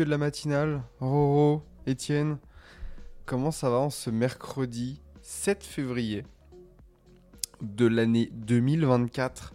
[0.00, 2.38] De la matinale, Roro, Étienne,
[3.26, 6.24] comment ça va en ce mercredi 7 février
[7.60, 9.52] de l'année 2024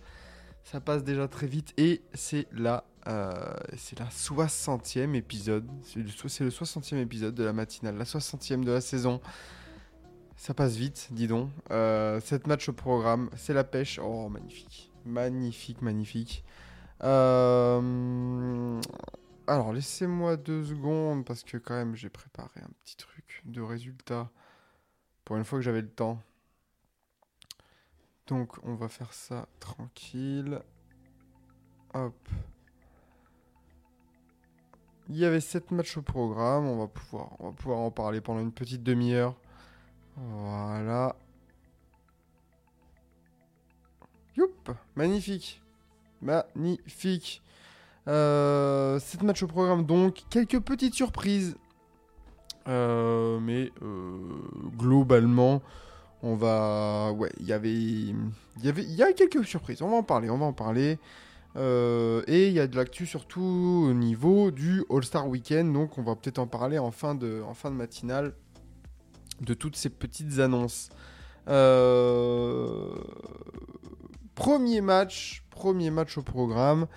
[0.64, 3.34] Ça passe déjà très vite et c'est la, euh,
[3.78, 8.06] c'est la 60e épisode, c'est le, so- c'est le 60e épisode de la matinale, la
[8.06, 9.20] 60e de la saison.
[10.38, 11.50] Ça passe vite, dis donc.
[11.72, 14.00] Euh, cette match au programme, c'est la pêche.
[14.04, 14.92] Oh, magnifique.
[15.04, 16.44] Magnifique, magnifique.
[17.04, 18.80] Euh,
[19.50, 24.30] Alors, laissez-moi deux secondes parce que quand même, j'ai préparé un petit truc de résultat
[25.24, 26.22] pour une fois que j'avais le temps.
[28.28, 30.62] Donc, on va faire ça tranquille.
[31.94, 32.30] Hop.
[35.08, 36.66] Il y avait sept matchs au programme.
[36.66, 39.34] On va pouvoir, on va pouvoir en parler pendant une petite demi-heure.
[40.18, 41.16] Voilà.
[44.36, 45.62] Youp, magnifique.
[46.22, 47.42] Magnifique.
[48.08, 51.58] Euh, cette match au programme donc, quelques petites surprises.
[52.68, 54.18] Euh, mais euh,
[54.78, 55.62] globalement,
[56.24, 57.12] on va...
[57.14, 57.74] Ouais, il y avait...
[57.74, 58.16] Il
[58.64, 58.84] y avait...
[58.84, 61.00] Y a quelques surprises, on va en parler, on va en parler.
[61.56, 66.04] Euh, et il y a de l'actu surtout au niveau du All-Star Weekend, donc on
[66.04, 68.34] va peut-être en parler en fin de, en fin de matinale
[69.42, 70.90] de toutes ces petites annonces.
[74.36, 76.88] Premier match, premier match au programme.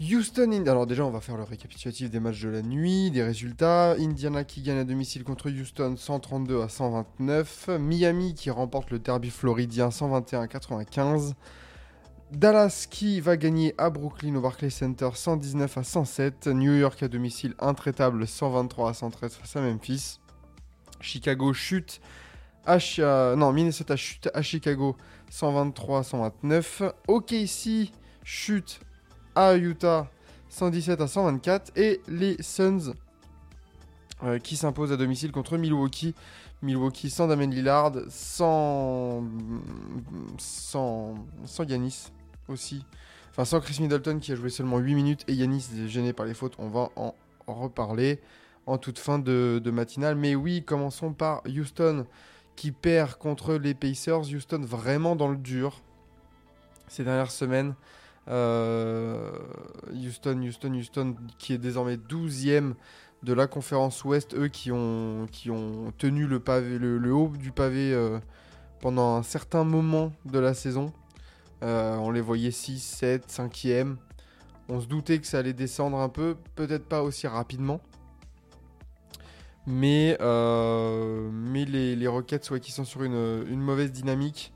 [0.00, 3.92] Houston, alors déjà on va faire le récapitulatif des matchs de la nuit, des résultats.
[3.98, 7.68] Indiana qui gagne à domicile contre Houston 132 à 129.
[7.78, 11.34] Miami qui remporte le derby floridien 121 à 95.
[12.32, 16.46] Dallas qui va gagner à Brooklyn au Barclays Center 119 à 107.
[16.46, 20.18] New York à domicile intraitable 123 à 113 face à Memphis.
[21.02, 22.00] Chicago chute
[22.66, 24.96] non, Minnesota chute à Chicago
[25.28, 26.82] 123 à 129.
[27.06, 27.92] OKC
[28.24, 28.80] chute
[29.34, 30.10] à Utah
[30.50, 32.94] 117 à 124 et les Suns
[34.22, 36.14] euh, qui s'imposent à domicile contre Milwaukee.
[36.62, 39.24] Milwaukee sans Damien Lillard, sans
[40.36, 41.14] sans
[41.44, 42.08] sans Yanis
[42.48, 42.84] aussi.
[43.30, 46.34] Enfin sans Chris Middleton qui a joué seulement 8 minutes et Yanis gêné par les
[46.34, 46.54] fautes.
[46.58, 47.14] On va en,
[47.46, 48.20] reparler
[48.66, 50.16] en toute fin de matinale.
[50.16, 52.06] Mais oui, commençons par Houston
[52.56, 54.20] qui perd contre les Pacers.
[54.20, 55.80] Houston vraiment dans le dur
[56.88, 57.74] ces dernières semaines.
[58.30, 59.28] Euh,
[59.92, 62.74] Houston, Houston, Houston qui est désormais 12e
[63.22, 64.34] de la conférence Ouest.
[64.34, 68.18] Eux qui ont, qui ont tenu le, haut du pavé euh,
[68.80, 70.92] pendant un certain moment de la saison.
[71.62, 73.96] Euh, on les voyait 6, 7, 5e.
[74.68, 77.80] On se doutait que ça allait descendre un peu, peut-être pas aussi rapidement.
[79.66, 84.52] Mais, les, les Rockets ouais, qui sont sur une mauvaise dynamique.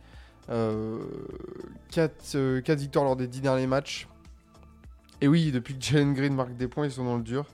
[0.49, 4.09] 4, victoires lors des 10 derniers matchs.
[5.21, 7.47] Et oui, depuis que Jalen Green marque des points, ils sont dans le dur.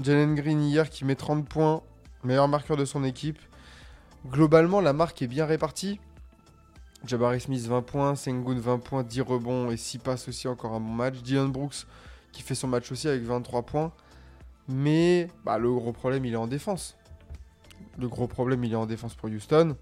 [0.00, 1.82] Jalen Green hier qui met 30 points,
[2.24, 3.38] meilleur marqueur de son équipe.
[4.26, 6.00] Globalement, la marque est bien répartie.
[7.04, 10.80] Jabari Smith 20 points, Sengun 20 points, 10 rebonds et 6 passes aussi, encore un
[10.80, 11.16] bon match.
[11.22, 11.86] Dion Brooks
[12.32, 13.92] qui fait son match aussi avec 23 points.
[14.68, 16.96] Mais bah, le gros problème, il est en défense.
[17.98, 19.76] Le gros problème, il est en défense pour Houston.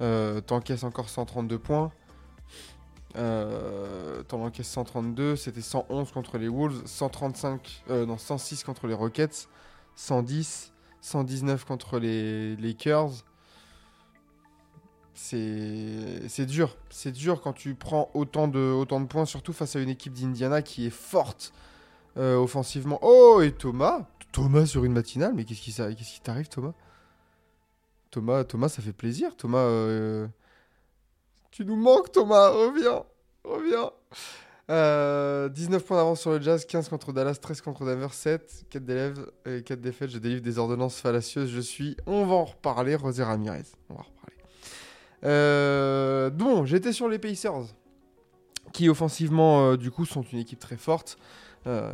[0.00, 1.92] Euh, T'encaisses encore 132 points.
[3.16, 5.36] Euh, T'en encaisses 132.
[5.36, 6.82] C'était 111 contre les Wolves.
[6.84, 9.48] 135, euh, non, 106 contre les Rockets.
[9.96, 13.10] 110, 119 contre les Lakers.
[15.14, 16.76] C'est dur.
[16.88, 20.14] C'est dur quand tu prends autant de, autant de points, surtout face à une équipe
[20.14, 21.52] d'Indiana qui est forte
[22.16, 22.98] euh, offensivement.
[23.02, 26.72] Oh, et Thomas Thomas sur une matinale, mais qu'est-ce qui, qui t'arrive, Thomas?
[28.12, 29.36] Thomas, Thomas, ça fait plaisir.
[29.36, 29.66] Thomas,
[31.50, 32.48] tu nous manques, Thomas.
[32.50, 33.04] Reviens,
[33.44, 33.90] reviens.
[34.70, 38.84] Euh, 19 points d'avance sur le Jazz, 15 contre Dallas, 13 contre Denver, 7, 4
[38.84, 40.10] d'élèves et 4 défaites.
[40.10, 41.50] Je délivre des ordonnances fallacieuses.
[41.50, 41.96] Je suis.
[42.06, 43.64] On va en reparler, Rosé Ramirez.
[43.88, 44.36] On va en reparler.
[45.24, 47.74] Euh, bon, j'étais sur les Pacers,
[48.72, 51.18] qui offensivement, euh, du coup, sont une équipe très forte.
[51.66, 51.92] Euh,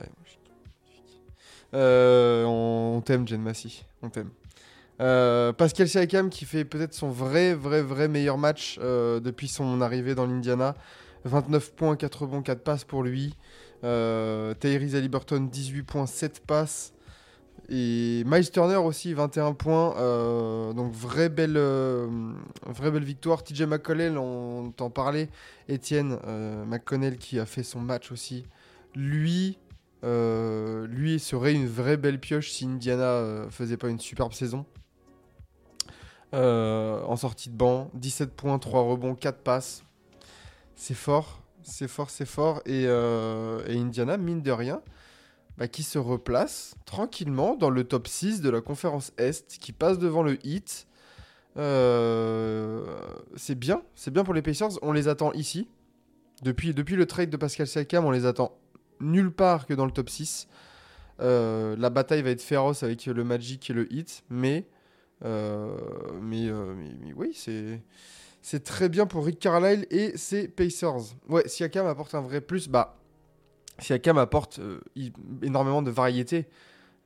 [1.74, 3.84] euh, on on t'aime, Jen Massy.
[4.02, 4.30] On t'aime.
[5.00, 9.80] Euh, Pascal Siakam qui fait peut-être son vrai, vrai, vrai meilleur match euh, depuis son
[9.80, 10.74] arrivée dans l'Indiana.
[11.26, 13.34] 29 points, 4 rebonds, 4 passes pour lui.
[13.84, 16.92] Euh, Tyrese Haliburton, 18 points, 7 passes.
[17.68, 19.96] Et Miles Turner aussi, 21 points.
[19.98, 21.58] Euh, donc, vraie belle,
[23.02, 23.42] victoire.
[23.42, 25.28] TJ McConnell, on t'en parlait.
[25.68, 28.44] Etienne euh, McConnell qui a fait son match aussi.
[28.94, 29.58] Lui,
[30.02, 34.64] lui serait une vraie belle pioche si Indiana faisait pas une superbe saison.
[36.34, 39.84] Euh, en sortie de banc, 17 points, 3 rebonds, 4 passes.
[40.74, 42.60] C'est fort, c'est fort, c'est fort.
[42.66, 44.82] Et, euh, Indiana, mine de rien,
[45.56, 49.98] bah, qui se replace tranquillement dans le top 6 de la conférence Est, qui passe
[49.98, 50.86] devant le Heat.
[51.56, 52.84] Euh,
[53.36, 54.78] c'est bien, c'est bien pour les Pacers.
[54.82, 55.68] On les attend ici.
[56.42, 58.52] Depuis, depuis le trade de Pascal Siakam, on les attend
[59.00, 60.48] nulle part que dans le top 6.
[61.20, 64.66] Euh, la bataille va être féroce avec le Magic et le Heat, mais,
[65.22, 67.32] mais, euh, mais, oui,
[68.42, 71.14] c'est, très bien pour Rick Carlisle et ses Pacers.
[71.28, 72.68] Ouais, Siakam apporte un vrai plus.
[72.68, 72.96] Bah,
[73.78, 74.80] Siakam apporte euh,
[75.42, 76.46] énormément de variété.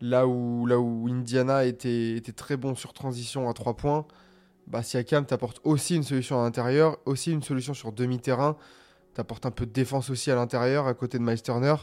[0.00, 0.66] Là où,
[1.10, 4.06] Indiana était, très bon sur transition à 3 points,
[4.66, 8.56] bah, Siakam t'apporte aussi une solution à l'intérieur, aussi une solution sur demi-terrain.
[9.14, 11.74] T'apportes un peu de défense aussi à l'intérieur, à côté de Miles Turner.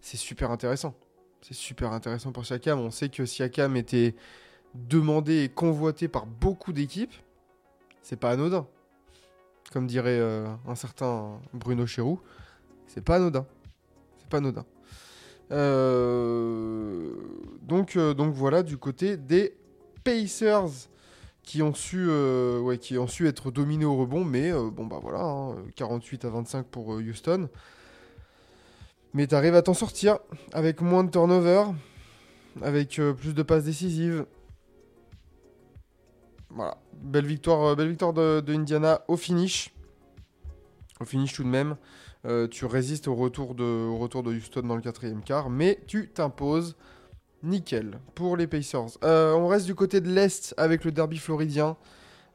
[0.00, 0.94] C'est super intéressant.
[1.40, 2.78] C'est super intéressant pour Siakam.
[2.78, 4.14] On sait que Siakam était
[4.74, 7.14] demandé et convoité par beaucoup d'équipes.
[8.02, 8.66] C'est pas anodin.
[9.72, 12.20] Comme dirait euh, un certain Bruno Chéroux,
[12.86, 13.46] c'est pas anodin.
[14.18, 14.64] C'est pas anodin.
[15.52, 17.14] Euh,
[17.62, 19.56] donc, euh, donc voilà, du côté des
[20.02, 20.88] Pacers
[21.42, 22.08] qui ont su,
[23.26, 27.48] être dominés au rebond, mais bon bah voilà, hein, 48 à 25 pour Houston.
[29.12, 30.18] Mais t'arrives à t'en sortir
[30.52, 31.64] avec moins de turnover,
[32.62, 34.24] avec plus de passes décisives.
[36.54, 39.74] Voilà, belle victoire, euh, belle victoire de, Indiana au finish.
[41.00, 41.76] Au finish tout de même.
[42.26, 43.88] Euh, tu résistes au retour, de,
[44.28, 46.76] Houston dans le quatrième quart, mais tu t'imposes.
[47.42, 48.96] Nickel pour les Pacers.
[49.04, 51.76] Euh, on reste du côté de l'Est avec le derby floridien.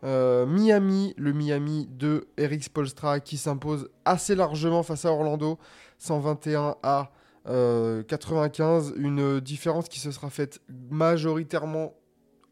[0.04, 5.58] Miami, le Miami de Eric Spolstra qui s'impose assez largement face à Orlando,
[5.98, 7.12] 121 à
[7.48, 8.94] euh, 95.
[8.98, 10.62] Une différence qui se sera faite
[10.92, 11.94] majoritairement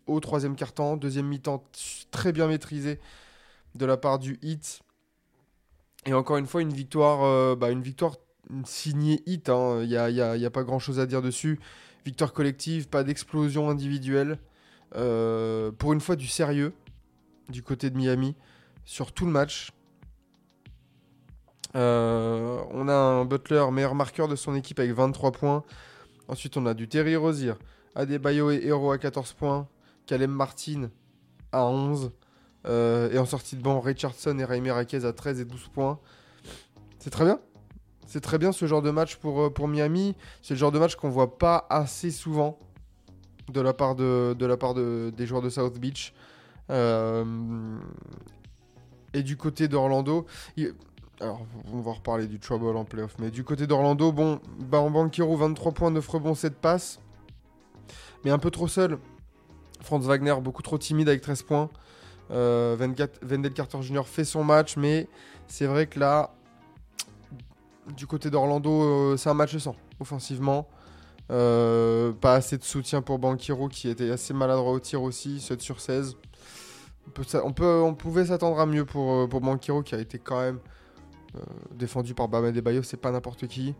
[0.08, 0.98] au troisième quart-temps.
[0.98, 1.64] Deuxième mi-temps
[2.12, 3.00] très bien maîtrisée
[3.76, 4.82] de la part du Heat.
[6.06, 8.16] Et encore une fois, une victoire, euh, bah, une victoire
[8.66, 9.50] signée Heat.
[9.50, 9.82] hein.
[9.84, 9.98] Il n'y
[10.46, 11.60] a pas grand-chose à dire dessus.
[12.06, 14.40] Victoire collective, pas d'explosion individuelle.
[14.96, 16.74] Euh, pour une fois, du sérieux
[17.50, 18.36] du côté de Miami
[18.86, 19.72] sur tout le match.
[21.76, 25.64] Euh, on a un Butler meilleur marqueur de son équipe avec 23 points.
[26.28, 27.54] Ensuite, on a du Terry Rozier,
[27.96, 29.68] Adebayo et Hero à 14 points,
[30.08, 30.90] Caleb Martin
[31.52, 32.12] à 11.
[32.66, 36.00] Euh, et en sortie de banc, Richardson et Raimi Raquez à 13 et 12 points.
[37.00, 37.40] C'est très bien.
[38.08, 40.16] C'est très bien ce genre de match pour, euh, pour Miami.
[40.42, 42.58] C'est le genre de match qu'on voit pas assez souvent
[43.50, 46.14] de la part, de, de la part de, des joueurs de South Beach.
[46.70, 47.78] Euh,
[49.14, 50.26] et du côté d'Orlando,
[51.22, 55.38] alors on va reparler du trouble en playoff, mais du côté d'Orlando, bon, Ban- Banquero
[55.38, 57.00] 23 points, 9 rebonds, 7 passes,
[58.26, 59.00] mais un peu trop seul.
[59.82, 61.70] Franz Wagner beaucoup trop timide avec 13 points.
[62.32, 62.76] Euh,
[63.54, 64.04] Carter Jr.
[64.06, 65.08] fait son match, mais
[65.48, 66.32] c'est vrai que là,
[67.96, 70.68] du côté d'Orlando, euh, c'est un match sans offensivement.
[71.30, 75.62] Euh, pas assez de soutien pour Banquero qui était assez maladroit au tir aussi, 7
[75.62, 76.16] sur 16.
[77.44, 79.42] On, pouvait s'attendre à mieux pour, euh, pour
[79.84, 80.60] qui a été quand même
[81.76, 83.76] défendu par Bama Debayo, c'est pas n'importe qui.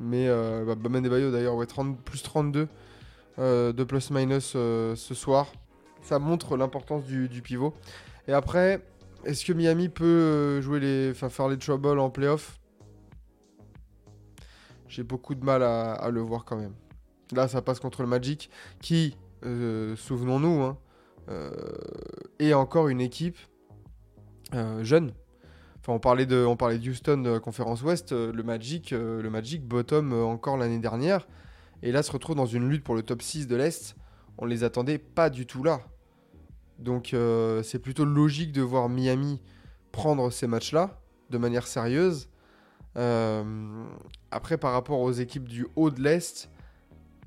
[0.00, 2.66] Mais euh, bah, Debayo d'ailleurs, ouais, 30, plus 32 euh,
[3.38, 5.52] de plus-minus euh, ce soir.
[6.02, 7.74] Ça montre l'importance du, pivot.
[8.26, 8.82] Et après,
[9.24, 12.58] est-ce que Miami peut euh, jouer les, enfin, faire les troubles en playoff?
[14.88, 16.74] J'ai beaucoup de mal à, le voir quand même.
[17.32, 20.78] Là, ça passe contre le Magic, qui, euh, souvenons-nous, hein,
[21.28, 21.50] euh,
[22.38, 23.36] est encore une équipe
[24.54, 25.12] euh, jeune.
[25.80, 26.44] Enfin, on parlait de,
[26.88, 31.26] Houston conférence Ouest, euh, le Magic, euh, le Magic bottom euh, encore l'année dernière,
[31.82, 33.96] et là se retrouve dans une lutte pour le top 6 de l'Est.
[34.38, 35.80] On les attendait pas du tout là.
[36.78, 39.40] Donc euh, c'est plutôt logique de voir Miami
[39.92, 42.28] prendre ces matchs-là de manière sérieuse.
[42.96, 43.84] Euh,
[44.30, 46.50] après, par rapport aux équipes du haut de l'Est,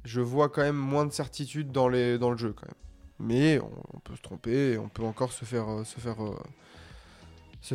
[0.03, 2.55] je vois quand même moins de certitude dans, le jeu.
[3.19, 3.59] Mais
[3.93, 5.99] on, peut se tromper, et on peut encore se faire, euh, se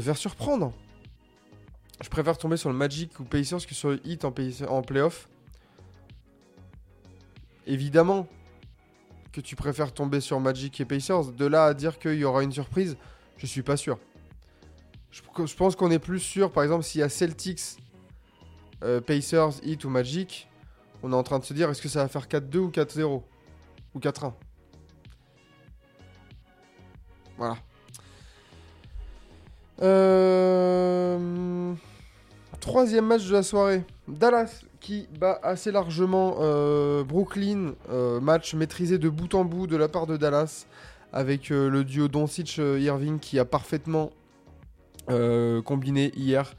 [0.00, 0.73] faire, surprendre.
[2.02, 4.35] Je préfère tomber sur le Magic ou Pacers que sur le Heat en,
[4.68, 5.28] en playoff.
[7.66, 8.26] Évidemment
[9.32, 11.32] que tu préfères tomber sur Magic et Pacers.
[11.32, 12.96] De là à dire qu'il y aura une surprise,
[13.37, 13.99] je suis pas sûr.
[15.11, 17.76] Je, je pense qu'on est plus sûr, par exemple, s'il y a Celtics,
[18.82, 20.49] euh, Pacers, Heat ou Magic,
[21.02, 23.23] on est en train de se dire est-ce que ça va faire 4-2 ou 4-0
[23.94, 24.32] ou 4-1.
[27.37, 27.56] Voilà.
[29.82, 31.75] Euh,
[32.66, 33.85] Troisième match de la soirée.
[34.08, 37.75] Dallas qui bat assez largement euh, Brooklyn.
[37.90, 40.66] Euh, match maîtrisé de bout en bout de la part de Dallas.
[41.12, 44.11] Avec euh, le duo Doncic-Irving qui a parfaitement
[45.64, 46.56] combiné hier.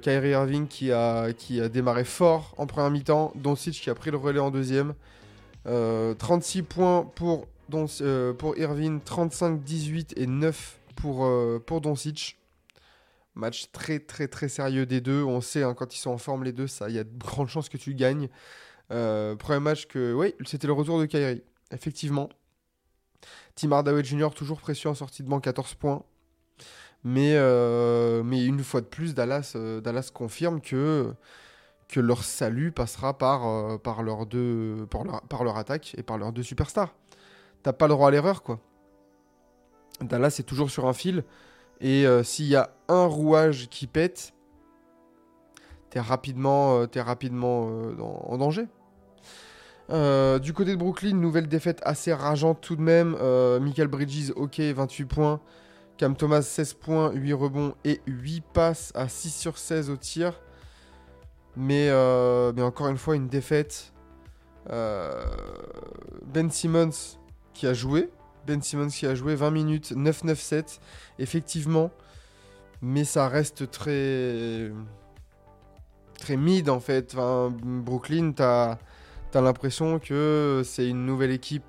[0.00, 3.32] Kyrie Irving qui a, qui a démarré fort en première mi-temps.
[3.34, 4.94] Doncic qui a pris le relais en deuxième.
[5.66, 7.46] Euh, 36 points pour,
[8.38, 11.30] pour Irving, 35, 18 et 9 pour,
[11.66, 12.38] pour Doncic.
[13.36, 15.22] Match très très très sérieux des deux.
[15.22, 17.18] On sait hein, quand ils sont en forme les deux, ça, il y a de
[17.18, 18.28] grandes chances que tu gagnes.
[18.90, 21.42] Euh, premier match que, oui, c'était le retour de Kyrie.
[21.70, 22.28] Effectivement.
[23.54, 24.30] Tim Hardaway Jr.
[24.34, 26.02] toujours précieux en sortie de banc, 14 points.
[27.04, 31.12] Mais, euh, mais une fois de plus, Dallas, euh, confirme que,
[31.94, 36.94] leur salut passera par, par leur attaque et par leurs deux superstars.
[37.62, 38.60] T'as pas le droit à l'erreur, quoi.
[40.00, 41.24] Dallas est toujours sur un fil.
[41.80, 44.32] Et euh, s'il y a un rouage qui pète,
[45.90, 48.66] t'es rapidement, euh, t'es rapidement euh, en danger.
[49.88, 53.16] Du côté de Brooklyn, nouvelle défaite assez rageante tout de même.
[53.60, 55.40] Michael Bridges, ok, 28 points.
[55.96, 60.40] Cam Thomas, 16 points, 8 rebonds et 8 passes à 6 sur 16 au tir.
[61.56, 61.92] Mais,
[62.60, 63.92] encore une fois, une défaite.
[64.68, 67.16] Ben Simmons
[67.54, 68.10] qui a joué.
[68.46, 70.78] Ben Simmons qui a joué 20 minutes, 9-9-7.
[71.18, 71.90] Effectivement.
[72.82, 74.70] Mais ça reste très.
[76.18, 77.16] très mid en fait.
[77.16, 78.78] Brooklyn, t'as
[79.34, 81.64] as, l'impression que c'est une nouvelle équipe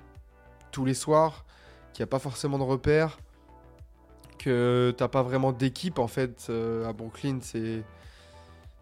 [0.70, 1.44] tous les soirs,
[1.92, 3.18] qu'il n'y a pas forcément de repères,
[4.38, 7.38] que t'as pas vraiment d'équipe en fait euh, à Brooklyn.
[7.42, 7.82] C'est.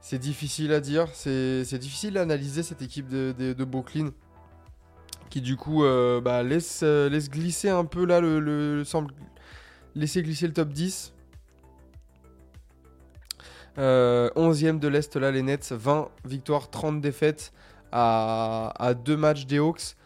[0.02, 4.12] C'est difficile à dire, c'est difficile à analyser cette équipe de Brooklyn
[5.30, 9.12] qui du coup euh, bah, laisse, euh, laisse glisser un peu là le, le- semble
[9.94, 11.12] laisser glisser le top 10.
[13.78, 17.52] Euh, 11e de l'Est là les Nets, 20 victoires, 30 défaites
[17.92, 19.96] à, à deux matchs des Hawks.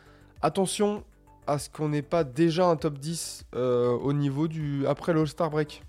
[0.42, 1.04] Attention
[1.46, 5.20] à ce qu'on n'ait pas déjà un top 10 euh, au niveau du après le
[5.20, 5.82] All-Star break.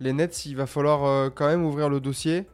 [0.00, 2.46] Les Nets, il va falloir quand même ouvrir le dossier.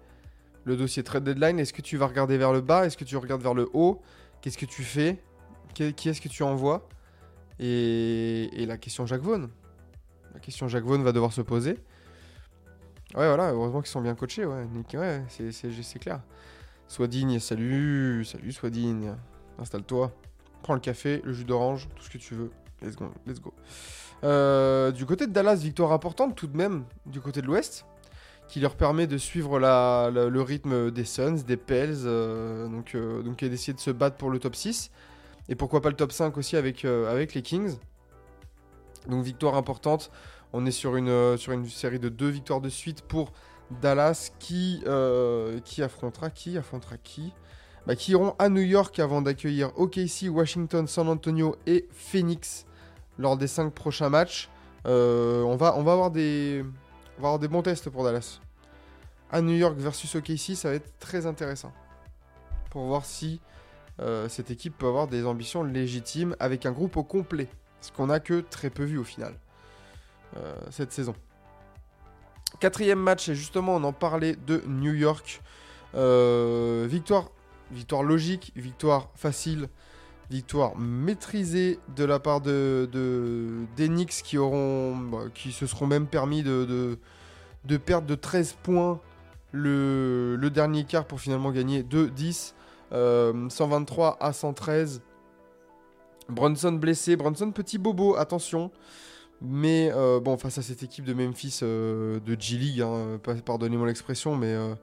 [0.64, 2.84] Le dossier trade deadline, est-ce que tu vas regarder vers le bas?
[2.84, 4.02] Est-ce que tu regardes vers le haut?
[4.42, 5.16] Qu'est-ce que tu fais?
[5.78, 6.88] Qui, est-ce que tu envoies?
[7.60, 9.48] Et, la question Jacques Vaughan.
[10.34, 11.78] La question Jacques Vaughan va devoir se poser.
[13.14, 16.20] Ouais, voilà, heureusement qu'ils sont bien coachés, ouais, ouais, c'est, clair.
[16.88, 19.14] Sois digne, salut, salut, sois digne.
[19.58, 20.12] Installe-toi,
[20.62, 22.50] prends le café, le jus d'orange, tout ce que tu veux.
[22.82, 23.54] Let's go, let's go.
[24.24, 27.86] Euh, du côté de Dallas, victoire importante tout de même, du côté de l'Ouest,
[28.48, 33.38] qui leur permet de suivre le rythme des Suns, des Pels, euh, donc, euh, donc
[33.38, 34.90] d'essayer de se battre pour le top 6.
[35.48, 37.76] Et pourquoi pas le top 5 aussi avec, euh, avec les Kings.
[39.08, 40.10] Donc victoire importante.
[40.52, 43.32] On est sur une, euh, sur une série de deux victoires de suite pour
[43.82, 47.32] Dallas qui, euh, qui affrontera qui affrontera qui?
[47.86, 52.66] Bah, Qui iront à New York avant d'accueillir OKC, Washington, San Antonio et Phoenix
[53.18, 54.50] lors des cinq prochains matchs.
[54.84, 56.64] On, va, on, va avoir des,
[57.18, 58.40] on va avoir des bons tests pour Dallas.
[59.30, 61.72] À New York versus OKC, ça va être très intéressant.
[62.70, 63.40] Pour voir si
[64.00, 67.48] euh, cette équipe peut avoir des ambitions légitimes avec un groupe au complet.
[67.80, 69.34] Ce qu'on a que très peu vu au final
[70.36, 71.14] euh, cette saison.
[72.60, 75.42] Quatrième match, et justement on en parlait de New York.
[75.94, 77.30] Euh, victoire,
[77.70, 79.68] victoire logique, victoire facile,
[80.30, 83.66] victoire maîtrisée de la part de, de
[84.22, 86.98] qui auront, bah, qui se seront même permis de
[87.84, 89.00] perdre de 13 points
[89.52, 92.54] le, le dernier quart pour finalement gagner 2-10.
[92.92, 95.02] Euh, 123 à 113.
[96.28, 97.16] Brunson blessé.
[97.16, 98.70] Brunson petit bobo, attention.
[99.40, 104.34] Mais euh, bon, face à cette équipe de Memphis euh, de G-League, hein, pardonnez-moi l'expression,
[104.34, 104.74] mais, euh,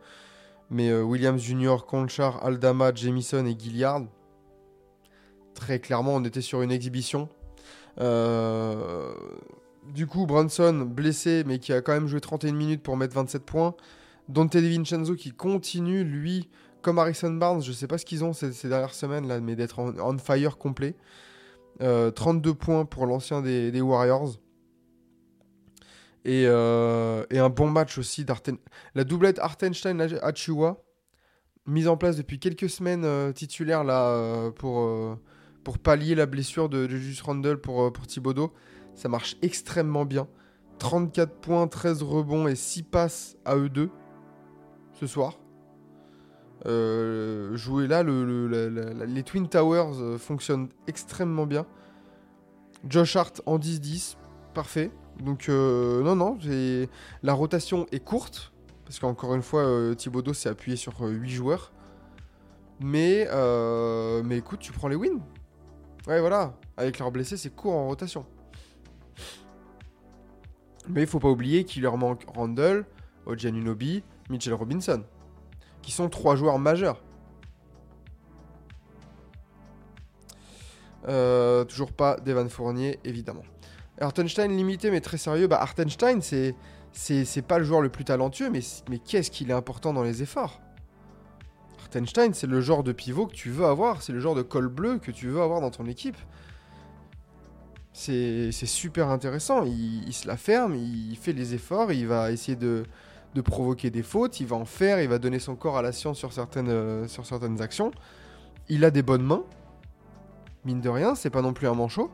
[0.71, 4.03] euh, Williams Jr., Conchar, Aldama, Jamison et Gilliard,
[5.53, 7.27] très clairement, on était sur une exhibition.
[7.99, 9.13] Euh,
[9.93, 13.43] du coup, Brunson blessé, mais qui a quand même joué 31 minutes pour mettre 27
[13.43, 13.75] points.
[14.29, 16.49] Dante DiVincenzo qui continue, lui,
[16.85, 19.91] comme Harrison Barnes, je sais pas ce qu'ils ont ces, dernières semaines mais d'être en,
[19.97, 20.95] on fire complet.
[21.81, 24.35] Euh, 32 points pour l'ancien des, Warriors.
[26.25, 28.57] Et, euh, et un bon match aussi d'Arten.
[28.93, 30.77] La doublette Artenstein-Achiwa,
[31.65, 35.15] mise en place depuis quelques semaines euh, titulaire là, euh, pour, euh,
[35.81, 38.53] pallier la blessure de, de Julius Randle pour, euh, pour Thibodeau.
[38.93, 40.27] Ça marche extrêmement bien.
[40.77, 43.89] 34 points, 13 rebonds et 6 passes à eux deux
[44.93, 45.39] ce soir.
[46.65, 51.65] Euh, jouer là, les Twin Towers euh, fonctionnent extrêmement bien.
[52.87, 54.15] Josh Hart en 10-10,
[54.53, 54.91] parfait.
[55.19, 56.37] Donc euh, non, non,
[57.23, 58.51] la rotation est courte,
[58.83, 61.71] parce qu'encore une fois, Thibodeau s'est appuyé sur 8 joueurs.
[62.79, 63.27] Mais,
[64.23, 65.21] mais écoute, tu prends les wins.
[66.07, 66.53] Ouais, voilà.
[66.77, 68.25] Avec leurs blessés, c'est court en rotation.
[70.87, 72.85] Mais il faut pas oublier qu'il leur manque Randall,
[73.25, 75.03] Ojianunobi, Mitchell Robinson,
[75.85, 76.99] qui sont trois joueurs majeurs.
[81.07, 83.43] Euh, toujours pas Devan Fournier, évidemment.
[84.01, 85.45] Hartenstein limité, mais très sérieux.
[85.45, 86.55] Bah, Hartenstein, c'est
[86.91, 88.61] c'est pas le joueur le plus talentueux, mais,
[88.99, 90.59] qu'est-ce qu'il est important dans les efforts?
[91.81, 94.69] Hartenstein, c'est le genre de pivot que tu veux avoir, c'est le genre de col
[94.69, 96.17] bleu que tu veux avoir dans ton équipe.
[97.91, 102.85] C'est super intéressant, il se la ferme, il fait les efforts, il va essayer de,
[103.35, 105.91] de provoquer des fautes, il va en faire, il va donner son corps à la
[105.91, 107.91] science sur certaines, euh, actions.
[108.69, 109.43] Il a des bonnes mains,
[110.63, 112.09] mine de rien, c'est pas non plus un manchot.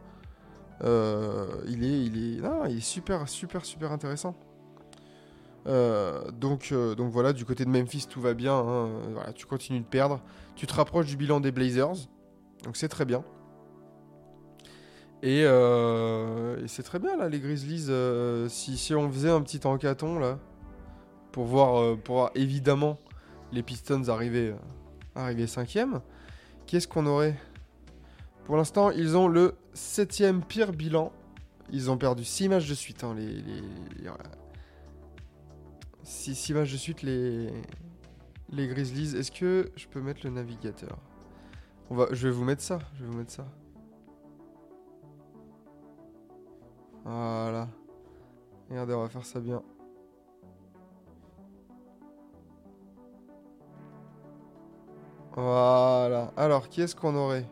[0.84, 4.36] Euh, il, est, il, est, il est super, super, super intéressant.
[5.68, 8.56] Euh, donc, voilà, du côté de Memphis, tout va bien.
[8.56, 8.90] hein.
[9.36, 10.22] Tu continues de perdre.
[10.56, 12.08] Tu te rapproches du bilan des Blazers.
[12.64, 13.24] Donc c'est très bien.
[15.22, 15.46] Et,
[16.66, 17.92] c'est très bien là, les Grizzlies.
[18.50, 20.40] si, si on faisait un petit encaton là,
[21.32, 22.98] pour voir, euh, pour voir évidemment
[23.52, 24.56] les Pistons arriver, euh,
[25.16, 26.02] arriver cinquième,
[26.68, 27.38] qu'est-ce qu'on aurait?
[28.46, 31.12] Pour l'instant, ils ont le septième pire bilan.
[31.72, 33.04] Ils ont perdu 6 matchs de suite.
[33.04, 34.10] hein, les, les.
[36.04, 37.50] 6 matchs de suite, les,
[38.50, 39.16] les Grizzlies.
[39.16, 40.98] Est-ce que je peux mettre le navigateur?
[41.90, 42.80] On va, Je vais vous mettre ça.
[42.96, 43.46] Je vais vous mettre ça.
[47.06, 47.70] Voilà.
[48.70, 49.62] Regardez, on va faire ça bien.
[55.36, 56.32] Voilà.
[56.36, 57.46] Alors, qui est-ce qu'on aurait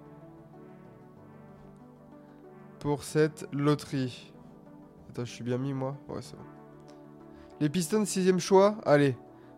[2.79, 4.33] pour cette loterie?
[5.09, 5.95] Attends, je suis bien mis, moi?
[6.07, 6.43] Ouais, c'est bon.
[7.59, 8.75] Les Pistons, sixième choix?
[8.85, 9.17] Allez,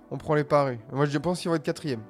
[0.09, 0.79] on prend les paris.
[0.91, 2.01] Moi, je pense qu'ils vont être quatrième.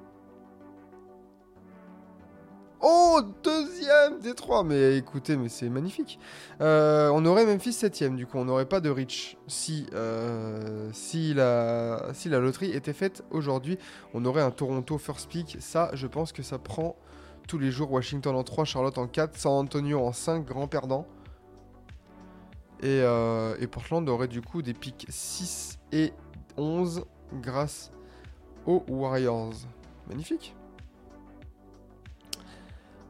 [2.83, 4.63] Oh, deuxième des trois.
[4.63, 6.19] Mais écoutez, mais c'est magnifique.
[6.61, 8.37] Euh, on aurait Memphis septième, du coup.
[8.37, 9.37] On n'aurait pas de Rich.
[9.47, 13.77] Si, euh, si, la, si la loterie était faite aujourd'hui,
[14.13, 15.57] on aurait un Toronto first pick.
[15.59, 16.95] Ça, je pense que ça prend
[17.47, 17.91] tous les jours.
[17.91, 21.05] Washington en 3, Charlotte en 4, San Antonio en 5, grand perdant.
[22.81, 26.13] Et, euh, et Portland aurait du coup des pics 6 et
[26.57, 27.05] 11
[27.41, 27.91] grâce
[28.65, 29.53] aux Warriors.
[30.07, 30.55] Magnifique.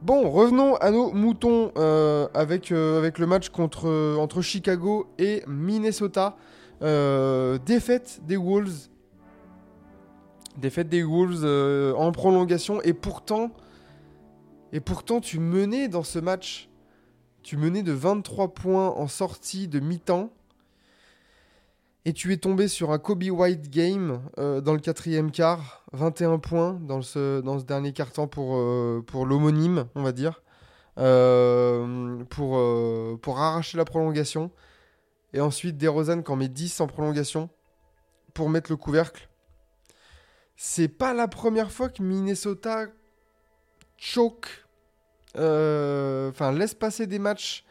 [0.02, 3.52] Bon, revenons à nos moutons euh, avec, euh, avec le match
[3.84, 6.38] euh, entre Chicago et Minnesota.
[6.82, 8.90] Défaite des Wolves.
[10.58, 11.46] Défaite des Wolves
[11.96, 12.82] en prolongation.
[12.82, 13.52] Et pourtant,
[14.74, 16.68] et pourtant, tu menais dans ce match.
[17.44, 20.32] Tu menais de 23 points en sortie de mi-temps.
[22.04, 25.86] Et tu es tombé sur un Kobe White game euh, dans le quatrième quart.
[25.94, 30.42] 21 points dans ce, dans ce dernier quart-temps pour, euh, pour l'homonyme, on va dire.
[30.98, 32.60] Euh, pour,
[33.20, 34.52] pour arracher la prolongation.
[35.34, 37.50] Et ensuite, DeRozan qui en met 10 en prolongation
[38.34, 39.30] pour mettre le couvercle.
[40.56, 42.88] C'est pas la première fois que Minnesota
[43.98, 44.66] choke
[45.36, 47.64] enfin laisse passer des matchs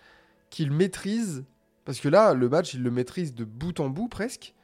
[0.49, 1.45] qu'il maîtrise
[1.91, 4.55] parce que là le match il le maîtrise de bout en bout presque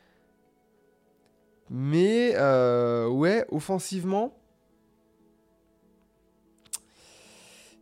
[1.71, 4.33] mais euh, ouais offensivement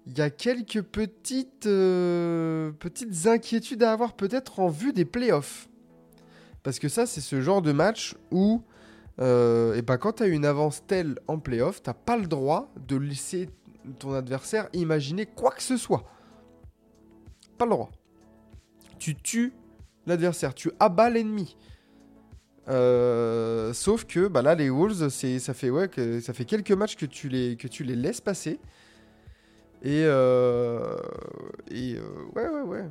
[0.07, 5.69] il y a quelques petites euh, petites inquiétudes à avoir peut-être en vue des playoffs
[6.63, 8.63] parce que ça c'est ce genre de match où
[9.21, 12.73] euh, et ben quand tu as une avance telle en playoff t'as pas le droit
[12.89, 13.51] de laisser
[13.99, 16.05] ton adversaire imaginer quoi que ce soit.
[17.59, 17.91] Pas le droit.
[19.05, 19.53] Tu tues
[20.07, 21.59] l'adversaire, tu abats l'ennemi.
[22.69, 25.91] Euh, sauf que bah là les Wolves, ça fait ouais
[26.23, 28.59] ça fait quelques matchs que tu les que tu les laisses passer.
[29.83, 30.97] Et euh,
[31.71, 32.01] et euh,
[32.35, 32.85] ouais ouais ouais.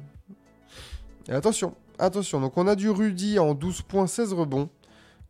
[1.29, 2.39] Et attention, attention.
[2.39, 4.69] Donc on a du Rudy en 12 points, 16 rebonds,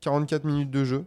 [0.02, 1.06] 44 minutes de jeu.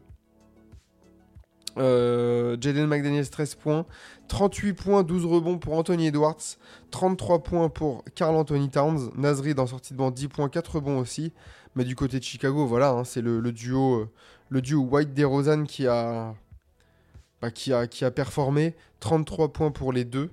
[1.79, 3.85] Euh, Jaden McDaniels 13 points,
[4.29, 6.57] 38 points, 12 rebonds pour Anthony Edwards,
[6.91, 10.99] 33 points pour Carl Anthony Towns, Nasrid en sortie de banc 10 points, 4 rebonds
[10.99, 11.33] aussi.
[11.75, 14.11] Mais du côté de Chicago, voilà, hein, c'est le, duo, euh,
[14.49, 16.35] le duo White DeRozan qui bah,
[17.55, 20.31] qui a, qui a performé, 33 points pour les deux.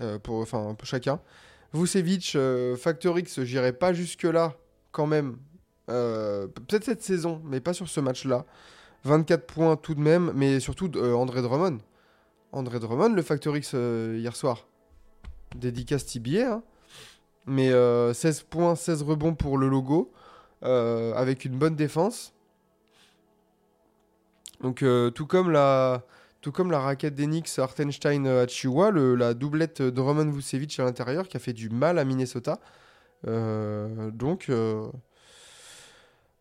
[0.00, 1.20] euh, pour, enfin, pour chacun.
[1.74, 4.56] Vucevic, euh, Factor X, j'irai pas jusque-là
[4.90, 5.36] quand même.
[5.86, 8.46] Peut-être cette saison, mais pas sur ce match-là.
[9.04, 11.78] 24 points tout de même, mais surtout euh, André Drummond.
[12.52, 14.66] André Drummond, le Factor X euh, hier soir.
[15.56, 16.52] Dédicace TBA.
[16.52, 16.62] hein.
[17.46, 20.12] Mais euh, 16 points, 16 rebonds pour le logo.
[20.64, 22.32] euh, avec une bonne défense.
[24.60, 26.02] Donc euh, tout comme la,
[26.40, 31.26] tout comme la raquette d'Enix Hartenstein euh, à Chihuahua, la doublette Drummond Vucevic à l'intérieur
[31.26, 32.60] qui a fait du mal à Minnesota.
[33.26, 34.86] Euh, donc euh,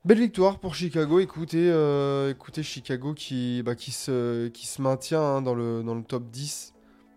[0.05, 1.19] belle victoire pour Chicago.
[1.19, 6.73] Écoutez, euh, écoutez Chicago qui, bah, se, maintient hein, dans, le, top 10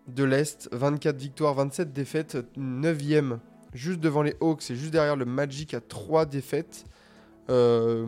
[0.07, 0.69] de l'Est.
[0.71, 3.39] 24 victoires, 27 défaites, 9ème
[3.73, 6.85] juste devant les Hawks et juste derrière le Magic à 3 défaites.
[7.49, 8.05] Euh,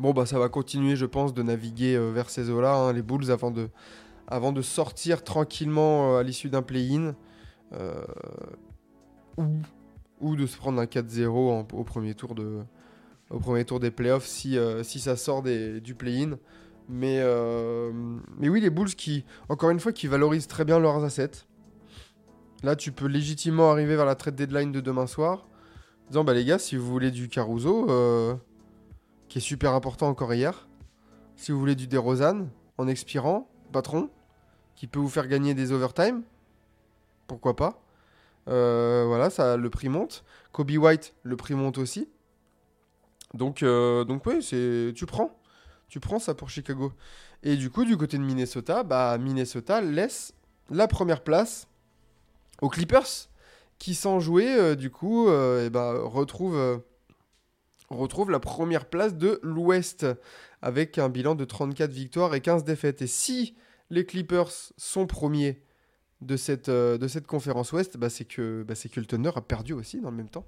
[0.00, 3.02] Bon, bah ça va continuer, je pense, de naviguer euh, vers ces eaux-là, hein, les
[3.02, 7.14] Bulls, avant de, sortir tranquillement à l'issue d'un play-in.
[10.20, 12.34] Ou de se prendre un 4-0 en- au, premier tour
[13.80, 16.38] des playoffs si, euh, si ça sort du play-in.
[16.88, 17.92] Mais, euh,
[18.38, 21.46] mais oui, les Bulls qui, encore une fois, qui valorisent très bien leurs assets.
[22.62, 25.46] Là, tu peux légitimement arriver vers la trade deadline de demain soir.
[26.08, 28.34] Disant, bah les gars, si vous voulez du Caruso, euh,
[29.28, 30.68] qui est super important encore hier.
[31.36, 34.10] Si vous voulez du DeRozan en expirant, patron,
[34.74, 36.22] qui peut vous faire gagner des overtime,
[37.28, 37.80] pourquoi pas?
[38.50, 40.24] Euh, voilà, ça, le prix monte.
[40.52, 42.08] Kobe White, le prix monte aussi.
[43.34, 45.38] Donc, euh, donc oui, tu prends,
[45.88, 46.92] tu prends ça pour Chicago.
[47.42, 50.34] Et du coup, du côté de Minnesota, bah Minnesota laisse
[50.68, 51.68] la première place
[52.60, 53.28] aux Clippers,
[53.78, 55.28] qui sans jouer, euh, du coup,
[55.70, 56.82] bah, retrouve.
[57.88, 60.06] retrouve la première place de l'Ouest
[60.60, 63.02] avec un bilan de 34 victoires et 15 défaites.
[63.02, 63.56] Et si
[63.90, 65.62] les Clippers sont premiers
[66.22, 69.40] de cette, euh, de cette conférence Ouest, bah, c'est que, bah, que le Thunder a
[69.40, 70.44] perdu aussi dans le même temps.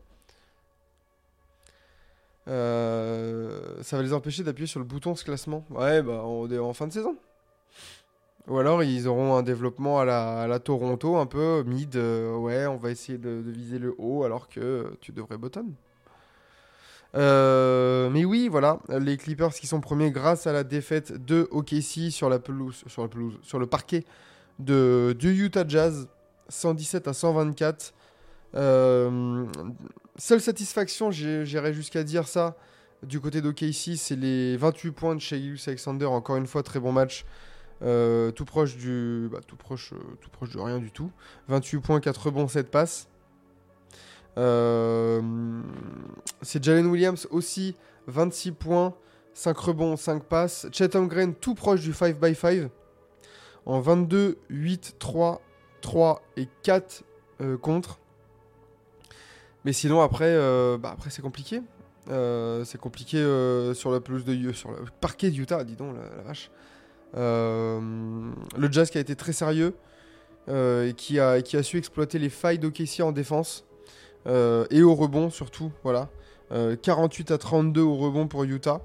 [2.48, 5.64] Euh, ça va les empêcher d'appuyer sur le bouton ce classement.
[5.70, 7.16] Ouais, bah, on est en fin de saison.
[8.48, 11.94] Ou alors ils auront un développement à la, à Toronto, un peu mid.
[11.94, 15.72] euh, ouais, on va essayer de, viser le haut alors que tu devrais bottom.
[17.14, 22.28] Mais oui, voilà, les Clippers qui sont premiers grâce à la défaite de OKC sur
[22.28, 22.84] la pelouse,
[23.42, 24.04] sur le parquet
[24.58, 26.08] de, Utah Jazz,
[26.48, 27.94] 117 à 124.
[28.54, 29.46] Euh,
[30.16, 32.56] seule satisfaction, j'irais jusqu'à dire ça,
[33.02, 36.06] du côté d'OKC, c'est les 28 points de Shai Alexander.
[36.06, 37.24] Encore une fois, très bon match.
[37.82, 39.96] Euh, tout proche du, bah, euh,
[40.52, 41.10] de rien du tout.
[41.48, 43.08] 28 points, 4 rebonds, 7 passes.
[46.42, 47.74] C'est Jalen Williams aussi,
[48.06, 48.94] 26 points,
[49.34, 50.68] 5 rebonds, 5 passes.
[50.72, 52.68] Chet Holmgren tout proche du 5x5
[53.66, 55.40] en 22, 8, 3,
[55.80, 57.04] 3 et 4
[57.40, 57.98] euh, contre.
[59.64, 61.62] Mais sinon après, euh, bah, c'est compliqué.
[62.10, 63.18] Euh, c'est compliqué
[63.74, 66.50] sur la pelouse de sur le parquet de Utah, dis donc la, vache.
[67.14, 69.74] Le Jazz qui a été très sérieux
[70.48, 73.64] et qui a, su exploiter les failles d'OKC en défense.
[74.26, 76.08] Et au rebond surtout, voilà.
[76.52, 78.82] Euh, 48 à 32 au rebond pour Utah.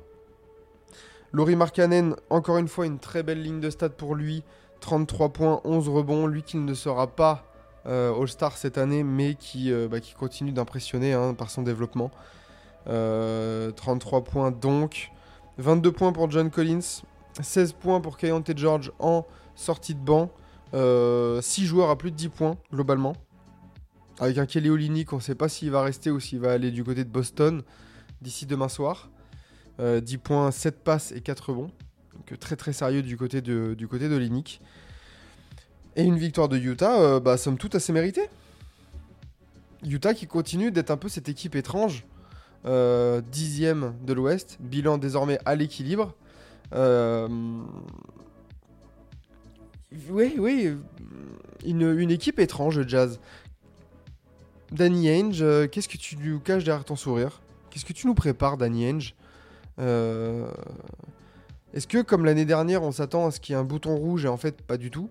[1.34, 4.44] Laurie Markkanen, encore une fois, une très belle ligne de stats pour lui.
[4.80, 6.28] 33 points, 11 rebonds.
[6.28, 7.46] Lui qui ne sera pas
[7.86, 12.12] euh, All-Star cette année, mais qui, euh, bah, continue d'impressionner hein, par son développement.
[12.88, 15.12] Euh, 33 points donc.
[15.58, 17.02] 22 points pour John Collins.
[17.42, 20.30] 16 points pour Kayonte George en sortie de banc.
[20.74, 23.13] 6 joueurs à plus de 10 points globalement.
[24.20, 26.72] Avec un Kelly Olynyk, on ne sait pas s'il va rester ou s'il va aller
[26.72, 27.62] du côté de Boston
[28.22, 29.10] d'ici demain soir.
[29.80, 31.72] Euh, 10 points, 7 passes et 4 rebonds.
[32.39, 33.88] Très très sérieux du côté de, du.
[35.95, 38.30] Et une victoire de Utah, euh, bah, somme toute assez méritée.
[39.86, 42.06] Utah qui continue d'être un peu cette équipe étrange.
[42.65, 46.13] Euh, dixième de l'Ouest, bilan désormais à l'équilibre.
[46.73, 47.27] Euh,
[50.10, 50.75] Oui, oui,
[51.65, 53.19] une, équipe étrange, Jazz.
[54.71, 57.41] Danny Ainge, euh, qu'est-ce que tu nous caches derrière ton sourire?
[57.69, 59.15] Qu'est-ce que tu nous prépares, Danny Ainge?
[61.73, 64.25] Est-ce que, comme l'année dernière, on s'attend à ce qu'il y ait un bouton rouge
[64.25, 65.10] et en fait, pas du tout?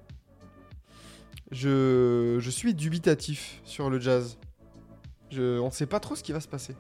[1.52, 4.38] Je, je suis dubitatif sur le Jazz.
[5.32, 6.74] On ne sait pas trop ce qui va se passer.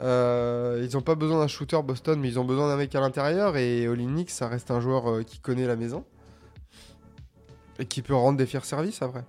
[0.00, 3.00] Euh, ils n'ont pas besoin d'un shooter Boston, mais ils ont besoin d'un mec à
[3.00, 3.56] l'intérieur.
[3.56, 6.04] Et Olinik, ça reste un joueur euh, qui connaît la maison.
[7.78, 9.24] Et qui peut rendre des fiers services après.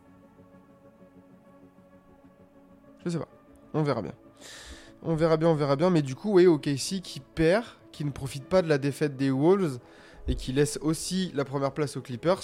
[3.06, 3.28] Je sais pas.
[3.74, 4.14] On verra bien.
[5.04, 5.90] On verra bien, on verra bien.
[5.90, 9.32] Mais du coup, oui, OKC qui perd, qui ne profite pas de la défaite des
[9.32, 9.80] Wolves
[10.28, 12.42] et qui laisse aussi la première place aux Clippers.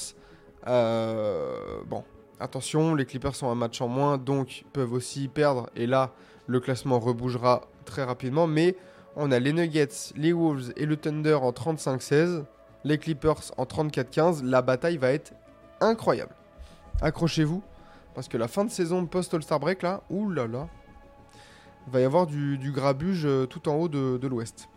[0.67, 2.03] Euh, bon,
[2.39, 5.69] attention, les Clippers sont un match en moins, donc peuvent aussi perdre.
[5.75, 6.11] Et là,
[6.47, 8.47] le classement rebougera très rapidement.
[8.47, 8.75] Mais
[9.15, 12.45] on a les Nuggets, les Wolves et le Thunder en 35-16,
[12.83, 14.43] les Clippers en 34-15.
[14.43, 15.33] La bataille va être
[15.79, 16.35] incroyable.
[17.01, 17.61] Accrochez-vous,
[18.15, 20.67] parce que la fin de saison post-All-Star Break, là, oulala,
[21.89, 24.67] va y avoir du, grabuge euh, tout en haut de l'Ouest.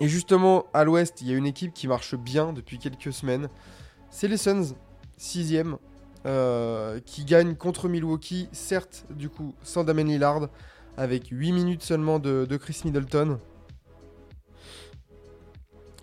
[0.00, 3.48] Et justement, à l'Ouest, il y a une équipe qui marche bien depuis quelques semaines.
[4.10, 4.74] C'est les Suns,
[5.18, 5.76] 6ème,
[6.26, 10.48] euh, qui gagne contre Milwaukee, certes, du coup, sans Damien Lillard,
[10.96, 13.38] avec 8 minutes seulement de, Chris Middleton.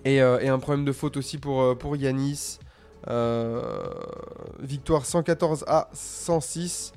[0.03, 2.59] Et, euh, et un problème de faute aussi pour, euh, Yanis.
[3.07, 3.61] Euh,
[4.59, 6.93] victoire 114 à 106.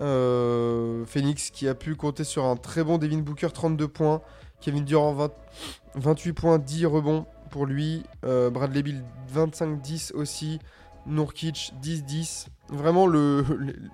[0.00, 4.22] Euh, Phoenix qui a pu compter sur un très bon Devin Booker, 32 points.
[4.60, 5.32] Kevin Durant, 20
[5.94, 8.02] 28 points, 10 rebonds pour lui.
[8.24, 9.02] Euh, Bradley Bill,
[9.34, 10.58] 25-10 aussi.
[11.06, 12.48] Nurkic, 10-10.
[12.68, 13.44] Vraiment, le,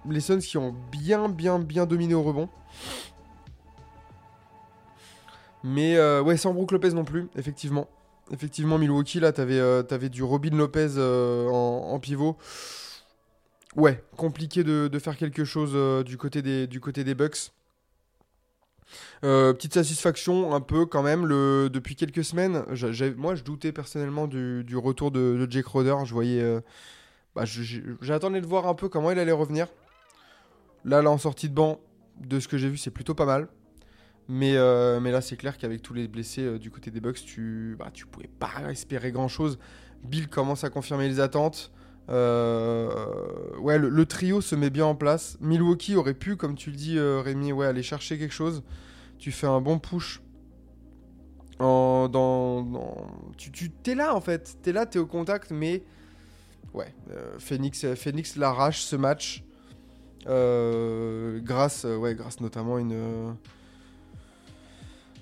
[0.08, 2.48] les- Suns qui ont bien, bien, bien dominé au rebond.
[5.62, 7.88] Mais euh, ouais, sans Brook Lopez non plus, effectivement.
[8.30, 12.36] Effectivement, Milwaukee, là, t'avais euh, du Robin Lopez en, pivot.
[13.76, 17.52] Ouais, compliqué de, faire quelque chose du côté des Bucks.
[19.24, 21.26] Euh, petite satisfaction un peu quand même
[21.68, 22.64] depuis quelques semaines.
[23.16, 25.96] moi, je doutais personnellement du, retour de, Jake Roder.
[26.04, 26.60] Je voyais, euh,
[27.34, 27.44] bah,
[28.00, 29.68] j'attendais de voir un peu comment il allait revenir.
[30.84, 31.80] Là, là en sortie de banc,
[32.20, 33.48] de ce que j'ai vu, c'est plutôt pas mal.
[34.28, 37.76] Mais, euh, mais là, c'est clair qu'avec tous les blessés du côté des Bucks, tu,
[37.78, 39.58] bah, tu pouvais pas espérer grand chose.
[40.02, 41.72] Bill commence à confirmer les attentes.
[42.10, 45.36] Euh, ouais, le, trio se met bien en place.
[45.40, 48.62] Milwaukee aurait pu, comme tu le dis, euh, Rémi, ouais, aller chercher quelque chose.
[49.18, 50.20] Tu fais un bon push.
[51.60, 52.10] Dans,
[53.38, 55.82] tu, tu t'es là en fait, t'es là, t'es au contact, mais
[56.74, 59.44] ouais, euh, Phoenix, Phoenix l'arrache ce match
[60.26, 63.32] euh, grâce, euh, ouais, grâce notamment une euh,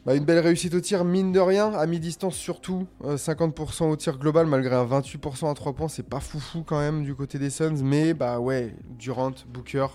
[0.05, 2.87] bah, une belle réussite au tir, mine de rien, à mi-distance surtout.
[3.05, 6.79] euh, 50% au tir global, malgré un 28% à 3 points, c'est pas foufou quand
[6.79, 7.83] même du côté des Suns.
[7.83, 9.87] Mais bah ouais, Durant, Booker,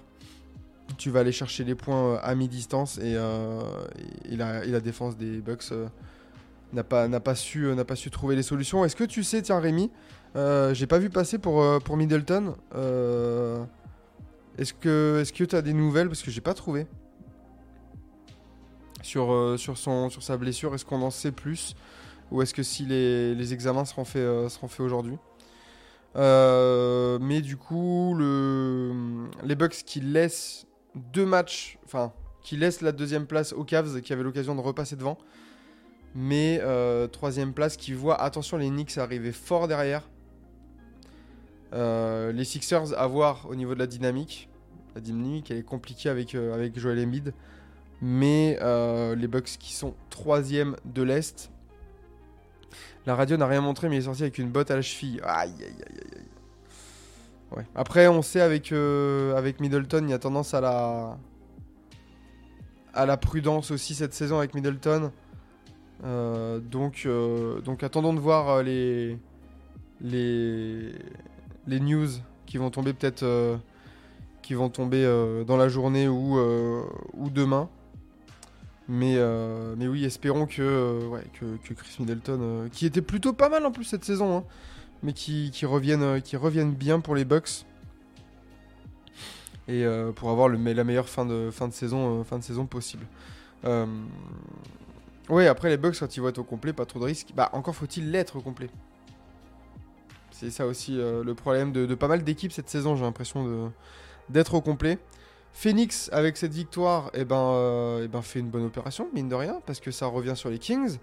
[0.98, 2.98] tu vas aller chercher les points euh, à mi-distance.
[3.00, 3.62] Et, euh,
[4.30, 5.88] et, la, défense des Bucks euh,
[6.74, 8.86] n'a pas, su, euh, trouver les solutions.
[8.86, 9.92] Est-ce que tu sais, tiens Rémi,
[10.36, 12.56] euh, j'ai pas vu passer pour, euh, Middleton.
[12.76, 13.64] euh,
[14.58, 16.08] est-ce que est-ce que tu as des nouvelles?
[16.08, 16.88] Parce que j'ai pas trouvé
[19.08, 21.76] sur, euh, sur, sa blessure Est-ce qu'on en sait plus
[22.32, 25.18] Ou est-ce que si les, examens seront faits, euh, aujourd'hui?
[26.18, 30.68] Euh, Mais du coup, le, les Bucks qui laissent
[31.14, 34.98] deux matchs, enfin, qui laissent la deuxième place aux Cavs qui avaient l'occasion de repasser
[34.98, 35.18] devant.
[36.14, 36.62] Mais
[37.12, 40.10] troisième place qui voit, attention, les Knicks arriver fort derrière.
[41.72, 44.50] Les Sixers à voir au niveau de la dynamique.
[44.96, 47.34] La dynamique, elle est compliquée avec, avec Joel Embiid.
[48.02, 51.50] Mais euh, les Bucks qui sont troisième de l'Est.
[53.06, 55.20] La radio n'a rien montré, mais il est sorti avec une botte à la cheville.
[55.24, 56.22] Aïe, aïe, aïe, aïe.
[57.56, 57.66] Ouais.
[57.76, 61.18] Après, on sait avec, euh, avec Middleton, il y a tendance à la,
[62.94, 65.12] à la prudence aussi cette saison avec Middleton.
[66.04, 67.08] Euh, donc,
[67.64, 69.18] donc attendons de voir les,
[70.02, 70.92] les,
[71.66, 72.10] les news
[72.46, 73.26] qui vont tomber peut-être
[74.42, 75.04] qui vont tomber
[75.48, 76.38] dans la journée ou,
[77.14, 77.70] ou demain.
[78.90, 83.02] Mais, euh, mais oui, espérons que, euh, ouais, que, que Chris Middleton, euh, qui était
[83.02, 84.44] plutôt pas mal en plus cette saison, hein,
[85.04, 86.38] mais qui, qui, revienne, qui
[86.72, 87.66] bien pour les Bucks.
[89.70, 93.06] Et pour avoir le, la meilleure fin de, fin de, saison, fin de saison possible.
[95.30, 97.34] Ouais, après les Bucks, quand ils vont être au complet, pas trop de risques.
[97.36, 98.70] Bah, encore faut-il l'être au complet.
[100.32, 103.74] C'est ça aussi le problème de, de pas mal d'équipes cette saison, j'ai l'impression
[104.30, 105.00] d'être au complet.
[105.60, 109.34] Phoenix, avec cette victoire, eh ben, euh, eh ben, fait une bonne opération, mine de
[109.34, 111.00] rien, parce que ça revient sur les Kings.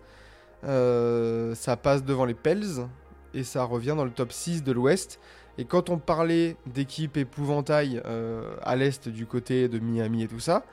[0.63, 2.87] Euh, ça passe devant les Pels,
[3.35, 5.19] et ça revient dans le top 6 de l'Ouest.
[5.59, 10.39] Et quand on parlait d'équipes épouvantail euh, à l'Est du côté de Miami et tout
[10.39, 10.65] ça,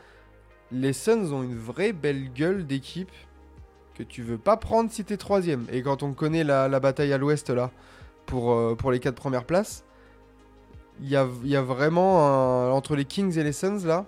[0.72, 3.12] les Suns ont une vraie belle gueule d'équipe
[3.96, 5.66] que tu veux pas prendre si t'es troisième.
[5.72, 7.72] Et quand on connaît la, bataille à l'Ouest là,
[8.28, 9.84] pour, pour les quatre premières places,
[11.02, 14.06] il y a, vraiment un- entre les Kings et les Suns là,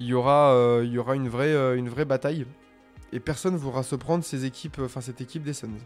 [0.00, 2.46] il y aura, euh, euh, une vraie bataille.
[3.12, 5.78] Et personne ne voudra se prendre ces équipes, enfin cette équipe des Suns.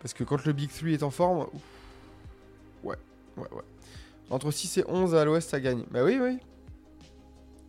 [0.00, 1.46] Parce que quand le Big 3 est en forme,
[2.82, 2.96] ouais,
[3.36, 3.62] ouais, ouais.
[4.30, 5.84] Entre 6 et 11 à l'ouest, ça gagne.
[5.90, 6.38] Bah oui, oui.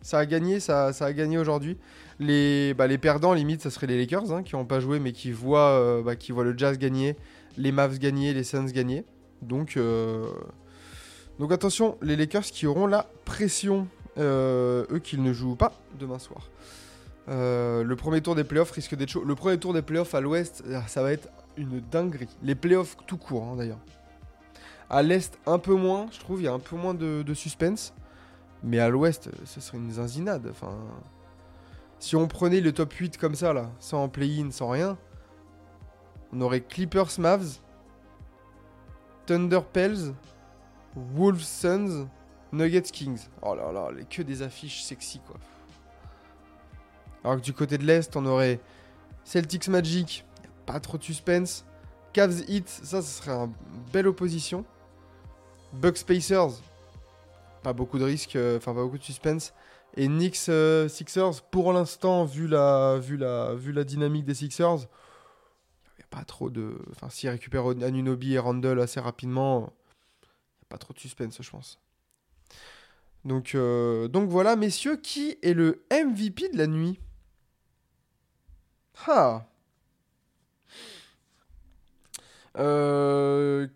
[0.02, 1.76] Ça a gagné, ça, a gagné aujourd'hui.
[2.18, 5.12] Les, bah, les perdants, limite, ça serait les Lakers, hein, qui n'ont pas joué, mais
[5.12, 7.16] qui voient, euh, bah, qui voient le Jazz gagner,
[7.56, 9.04] les Mavs gagner, les Suns gagner.
[9.42, 10.28] Donc, euh,
[11.38, 16.18] Donc attention, les Lakers qui auront la pression, euh, eux qui ne jouent pas demain
[16.18, 16.48] soir.
[17.28, 19.24] Euh, le premier tour des playoffs risque d'être chaud.
[19.24, 22.28] Le premier tour des playoffs à l'ouest, ah, ça va être une dinguerie.
[22.42, 23.80] Les playoffs tout court hein, d'ailleurs.
[24.90, 27.34] À l'est, un peu moins, je trouve, il y a un peu moins de, de
[27.34, 27.92] suspense.
[28.62, 30.48] Mais à l'ouest, ce serait une zinzinade.
[30.50, 30.74] Enfin,
[31.98, 34.96] si on prenait le top 8 comme ça, là, sans play-in, sans rien,
[36.32, 37.58] on aurait Clippers Mavs,
[39.28, 40.14] Thunder Pels,
[40.96, 42.08] Wolves Suns,
[42.50, 43.28] Nuggets Kings.
[43.42, 45.36] Oh là là, les, que des affiches sexy quoi.
[47.22, 48.58] Alors que du côté de l'Est, on aurait
[49.24, 50.24] Celtics Magic,
[50.64, 51.66] pas trop de suspense.
[52.14, 53.52] Cavs Heat, ça, ce serait une
[53.92, 54.64] belle opposition.
[55.74, 56.62] Bucks Pacers,
[57.62, 59.52] pas beaucoup de risques, euh, enfin pas beaucoup de suspense.
[59.94, 62.98] Et Knicks euh, Sixers, pour l'instant, vu la,
[63.84, 64.86] dynamique des Sixers,
[66.10, 66.78] pas trop de.
[66.90, 69.72] Enfin, s'ils récupèrent Anunobi et Randall assez rapidement,
[70.22, 71.80] il n'y a pas trop de suspense, je pense.
[73.24, 76.98] Donc, euh, donc voilà, messieurs, qui est le MVP de la nuit?
[79.06, 79.48] Ah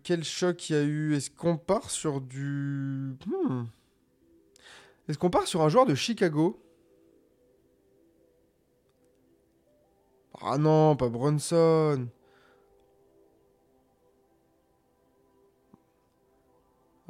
[0.03, 1.15] quel choc il y a eu?
[1.15, 3.15] Est-ce qu'on part sur du.
[3.25, 3.63] Hmm.
[5.07, 6.59] Est-ce qu'on part sur un joueur de Chicago?
[10.41, 12.07] Ah non, pas Brunson.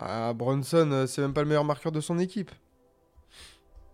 [0.06, 2.52] Ah, Brunson, euh, c'est même pas le meilleur marqueur de son équipe.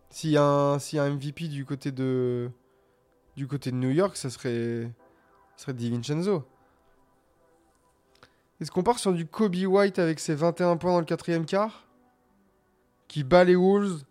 [0.10, 0.80] S'il y, a un-
[1.12, 2.50] MVP du côté de
[3.78, 4.90] New York, ça serait
[5.68, 6.44] DiVincenzo.
[8.60, 11.86] Est-ce qu'on part sur du Kobe White avec ses 21 points dans le quatrième quart
[13.08, 14.02] Qui bat les Wolves?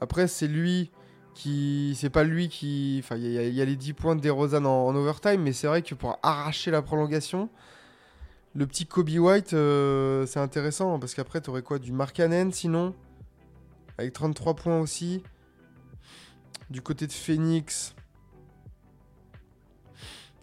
[0.00, 0.90] Après, c'est lui
[1.34, 1.94] qui.
[1.96, 3.00] C'est pas lui qui.
[3.04, 5.42] Enfin, il y, a- il y a les 10 points de DeRozan en, en overtime,
[5.42, 7.50] mais c'est vrai que pour arracher la prolongation,
[8.54, 11.78] le petit Kobe White, euh, c'est intéressant parce qu'après, t'aurais quoi?
[11.78, 12.94] Du Markkanen sinon?
[13.98, 15.22] Avec 33 points aussi.
[16.70, 17.94] Du côté de Phoenix,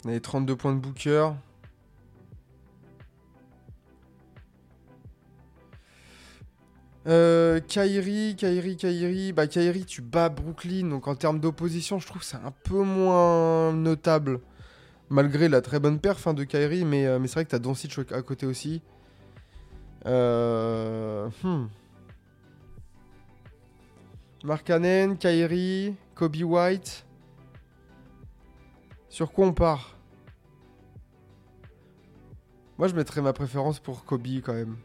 [0.06, 1.32] on a les 32 points de Booker.
[7.08, 9.34] Euh, Kyrie, Kyrie, Kyrie.
[9.34, 10.90] Bah, Kyrie, tu bats Brooklyn.
[10.90, 14.40] Donc, en termes d'opposition, je trouve que c'est un peu moins notable.
[15.10, 16.46] Malgré la très bonne perf hein, de.
[16.86, 18.82] Mais, euh, mais c'est vrai que t'as Doncic à côté aussi.
[20.06, 21.30] Euh...
[21.44, 21.68] Hmm.
[25.18, 27.06] Kyrie, Kobe White.
[29.10, 29.98] Sur quoi on part?
[32.78, 34.78] Moi, je mettrais ma préférence pour Kobe quand même.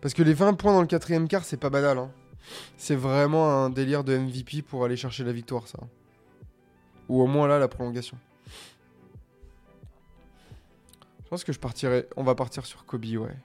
[0.00, 1.98] Parce que les 20 points dans le quatrième quart, c'est pas banal.
[1.98, 2.10] hein.
[2.76, 5.78] C'est vraiment un délire de MVP pour aller chercher la victoire, ça.
[7.08, 8.18] Ou au moins là, la prolongation.
[11.28, 12.08] Je pense que je partirai.
[12.16, 13.36] On va partir sur Kobe, ouais.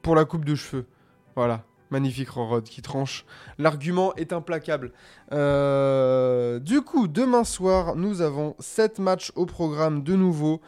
[0.00, 0.86] Pour la coupe de cheveux.
[1.34, 1.64] Voilà.
[1.90, 3.26] Magnifique Rorod qui tranche.
[3.58, 4.92] L'argument est implacable.
[5.32, 10.60] Euh, du coup, demain soir, nous avons 7 matchs au programme de nouveau.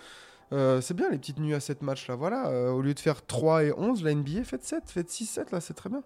[0.53, 2.49] Euh, c'est bien les petites nuits à 7 matchs là, voilà.
[2.49, 5.61] Euh, au lieu de faire 3 et 11, la NBA, faites 7, faites 6-7 là,
[5.61, 6.03] c'est très bien.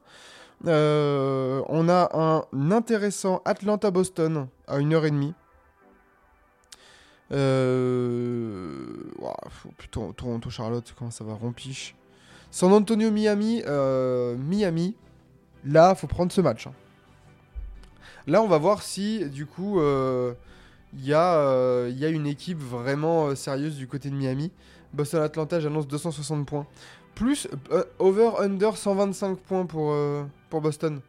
[0.64, 5.32] On a un intéressant Atlanta-Boston à 1h30.
[7.32, 8.86] Euh...
[9.76, 11.94] putain, Toronto-Charlotte, comment ça va, rompiche.
[12.50, 14.94] San Antonio-Miami, euh, Miami,
[15.64, 16.66] là, faut prendre ce match.
[16.66, 16.72] hein.
[18.26, 20.34] Là, on va voir si, du coup, euh,
[20.94, 24.14] il y, a, euh, il y a une équipe vraiment euh, sérieuse du côté de
[24.14, 24.50] Miami.
[24.94, 26.66] Boston-Atlanta, j'annonce 260 points.
[27.14, 31.00] Plus euh, over-under 125 points pour, euh, pour Boston.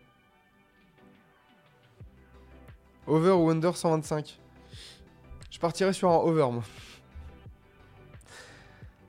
[3.08, 4.39] Over ou under 125
[5.60, 6.63] Je partirais sur un over, moi.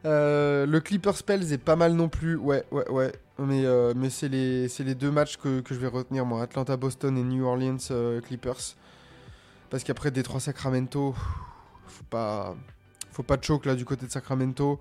[0.04, 2.34] Euh, le Clippers Spells est pas mal non plus.
[2.34, 3.12] Ouais, ouais, ouais.
[3.38, 6.42] Mais, euh, c'est les, deux matchs que, je vais retenir, moi.
[6.42, 8.74] Atlanta-Boston et New Orleans euh, Clippers.
[9.70, 11.14] Parce qu'après Détroit Sacramento,
[11.86, 12.56] faut pas,
[13.12, 14.80] faut pas de choke là du côté de Sacramento.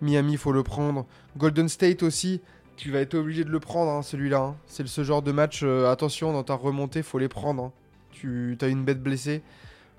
[0.00, 1.04] Miami, faut le prendre.
[1.36, 2.40] Golden State aussi,
[2.76, 4.38] tu vas être obligé de le prendre hein, celui-là.
[4.38, 4.56] hein.
[4.68, 5.64] C'est ce genre de match.
[5.64, 7.64] attention, dans ta remontée, faut les prendre.
[7.64, 7.72] hein.
[8.12, 9.42] Tu as une bête blessée,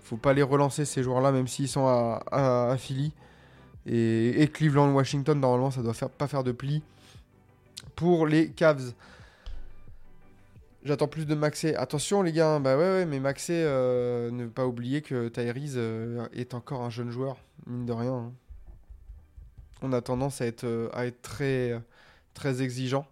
[0.04, 3.14] faut pas les relancer ces joueurs-là, même s'ils sont à, Philly.
[3.86, 6.84] Et, Cleveland, Washington, normalement, ça doit faire, pas faire de pli.
[7.95, 8.93] Pour les Cavs.
[10.84, 11.76] J'attends plus de Maxé.
[11.76, 15.74] Attention les gars, hein, bah ouais, ouais mais Maxé, euh, ne pas oublier que Tyrese
[15.76, 17.36] euh, est encore un jeune joueur,
[17.68, 18.14] mine de rien.
[18.14, 18.34] hein.
[19.82, 21.82] On a tendance à être, euh, à être très,
[22.34, 23.06] très exigeant.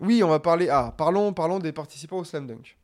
[0.00, 0.68] Oui, on va parler.
[0.68, 2.76] Ah, parlons, parlons des participants au Slam Dunk.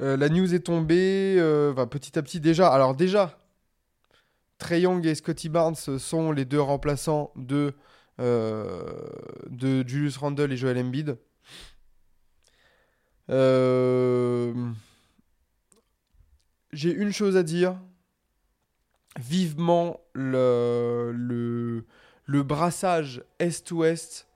[0.00, 2.68] Euh, la news est tombée euh, petit à petit déjà.
[2.68, 3.38] Alors déjà,
[4.58, 7.74] Trey Young et Scotty Barnes sont les deux remplaçants de
[8.20, 8.82] euh,
[9.86, 11.16] Julius Randle et Joel Embiid.
[16.72, 17.76] J'ai une chose à dire.
[19.18, 21.84] Vivement le,
[22.28, 24.28] brassage Est-Ouest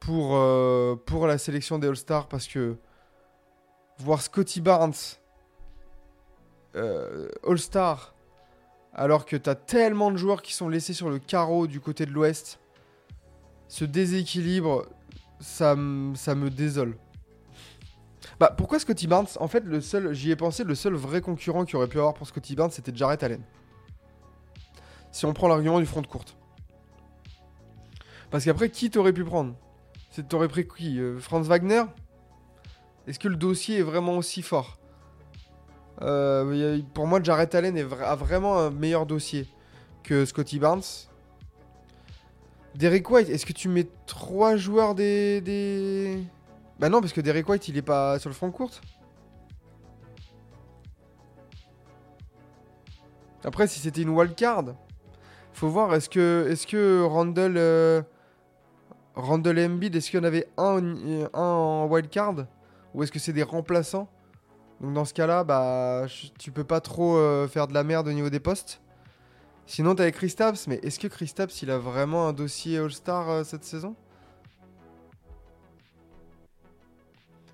[0.00, 0.38] pour,
[1.06, 2.76] pour la sélection des All-Stars parce que
[4.02, 4.92] voir Scotty Barnes
[6.76, 8.14] euh, All-Star
[8.92, 12.10] alors que t'as tellement de joueurs qui sont laissés sur le carreau du côté de
[12.10, 12.58] l'Ouest,
[13.68, 14.86] ce déséquilibre,
[15.38, 15.76] ça,
[16.14, 16.96] ça me désole.
[18.38, 19.28] Bah pourquoi Scotty Barnes?
[19.38, 22.14] En fait, le seul, j'y ai pensé, le seul vrai concurrent qu'il aurait pu avoir
[22.14, 23.42] pour Scotty Barnes, c'était Jarrett Allen.
[25.12, 26.36] Si on prend l'argument du front de courte.
[28.30, 29.54] Parce qu'après, qui t'aurais pu prendre?
[30.28, 30.98] T'aurais pris qui?
[30.98, 31.82] Euh, Franz Wagner?
[33.10, 34.78] Est-ce que le dossier est vraiment aussi fort
[36.00, 39.48] Euh, Pour moi, Jarrett Allen est a vraiment un meilleur dossier
[40.04, 40.84] que Scotty Barnes.
[42.76, 46.22] Derek White, est-ce que tu mets trois joueurs des.
[46.78, 48.80] Bah non, parce que Derek White, il est pas sur le front de courte.
[53.42, 54.66] Après, si c'était une wildcard,
[55.52, 58.02] faut voir, est-ce que, est-ce que Randall, euh,
[59.16, 62.46] Randall Embiid, est-ce qu'il y en avait un en wildcard
[62.94, 64.08] Ou est-ce que c'est des remplaçants?
[64.80, 66.06] Donc dans ce cas-là, bah,
[66.38, 68.80] tu peux pas trop euh, faire de la merde au niveau des postes.
[69.66, 73.64] Sinon, t'avais Kristaps, mais est-ce que Kristaps, il a vraiment un dossier All-Star euh, cette
[73.64, 73.94] saison?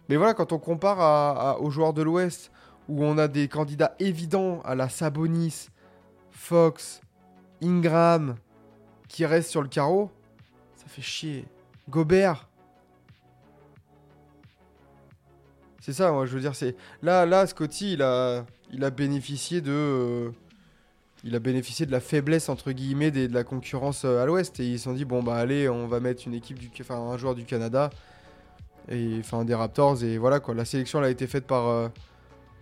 [0.08, 2.52] Mais voilà, quand on compare aux joueurs de l'Ouest,
[2.88, 5.68] où on a des candidats évidents à la Sabonis,
[6.30, 7.00] Fox,
[7.60, 8.36] Ingram,
[9.08, 10.10] qui restent sur le carreau,
[10.76, 11.48] ça fait chier.
[11.88, 12.48] Gobert.
[15.86, 16.74] C'est ça, moi, je veux dire, c'est...
[17.00, 19.70] Là, là, Scotty, il a, il a bénéficié de...
[19.70, 20.30] euh,
[21.22, 24.58] Il a bénéficié de la faiblesse, entre guillemets, de la concurrence euh, à l'Ouest.
[24.58, 26.72] Et ils se sont dit, bon, bah allez, on va mettre une équipe du...
[26.80, 27.90] Enfin, un joueur du Canada.
[28.90, 30.54] Et enfin des Raptors et voilà quoi.
[30.54, 31.88] La sélection elle a été faite par euh,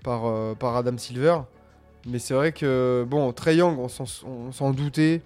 [0.03, 1.39] par, par Adam Silver.
[2.07, 5.23] Mais c'est vrai que bon Trey Young on s'en, doutait.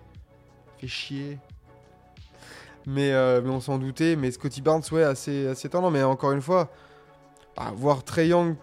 [0.81, 1.39] Fait chier.
[2.87, 4.17] Mais, mais on s'en doutait.
[4.17, 6.69] Mais Scotty Barnes ouais assez assez étonnant mais encore une fois
[7.59, 8.57] bah, voir Trey Young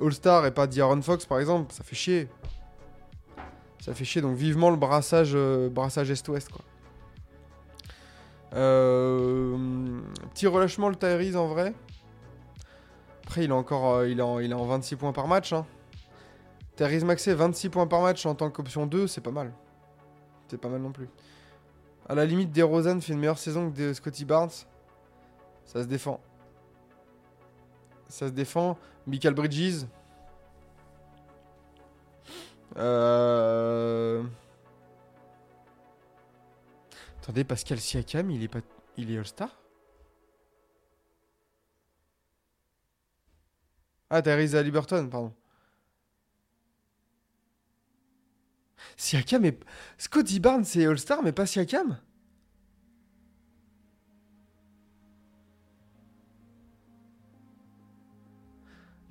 [0.00, 2.28] All-Star et pas D'Aaron Fox par exemple ça fait chier
[3.80, 6.62] ça fait chier donc vivement le brassage euh, brassage Est-Ouest quoi
[8.54, 9.56] euh,
[10.34, 11.74] petit relâchement le Tyrese en vrai.
[13.24, 15.52] Après, il est encore euh, il en, il est en 26 points par match.
[15.52, 15.64] Hein.
[16.76, 19.52] Tyrese Maxey, 26 points par match en tant qu'option 2, c'est pas mal.
[20.48, 21.08] C'est pas mal non plus.
[22.08, 24.50] À la limite, DeRozan fait une meilleure saison que de Scotty Barnes.
[25.64, 26.20] Ça se défend.
[28.12, 28.78] Ça se défend.
[29.06, 29.86] Michael Bridges.
[32.76, 34.22] Euh...
[37.22, 38.60] Attendez, Pascal Siakam, il est pas,
[38.98, 39.48] il est All-Star?
[44.10, 45.32] Ah, Tyrese Liberton, pardon.
[48.98, 49.58] Siakam est...
[49.96, 51.98] Scotty Barnes, c'est All-Star, mais pas Siakam?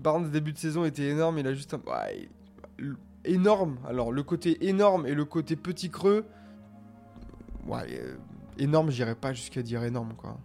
[0.02, 1.82] Barnes, début de saison, était énorme, il a juste un...
[1.88, 2.30] Ouais,
[3.24, 3.78] Énorme.
[3.86, 6.26] Alors, le côté énorme et le côté petit creux...
[7.68, 8.18] Ouais, euh,
[8.58, 10.40] énorme, j'irais pas jusqu'à dire énorme, quoi.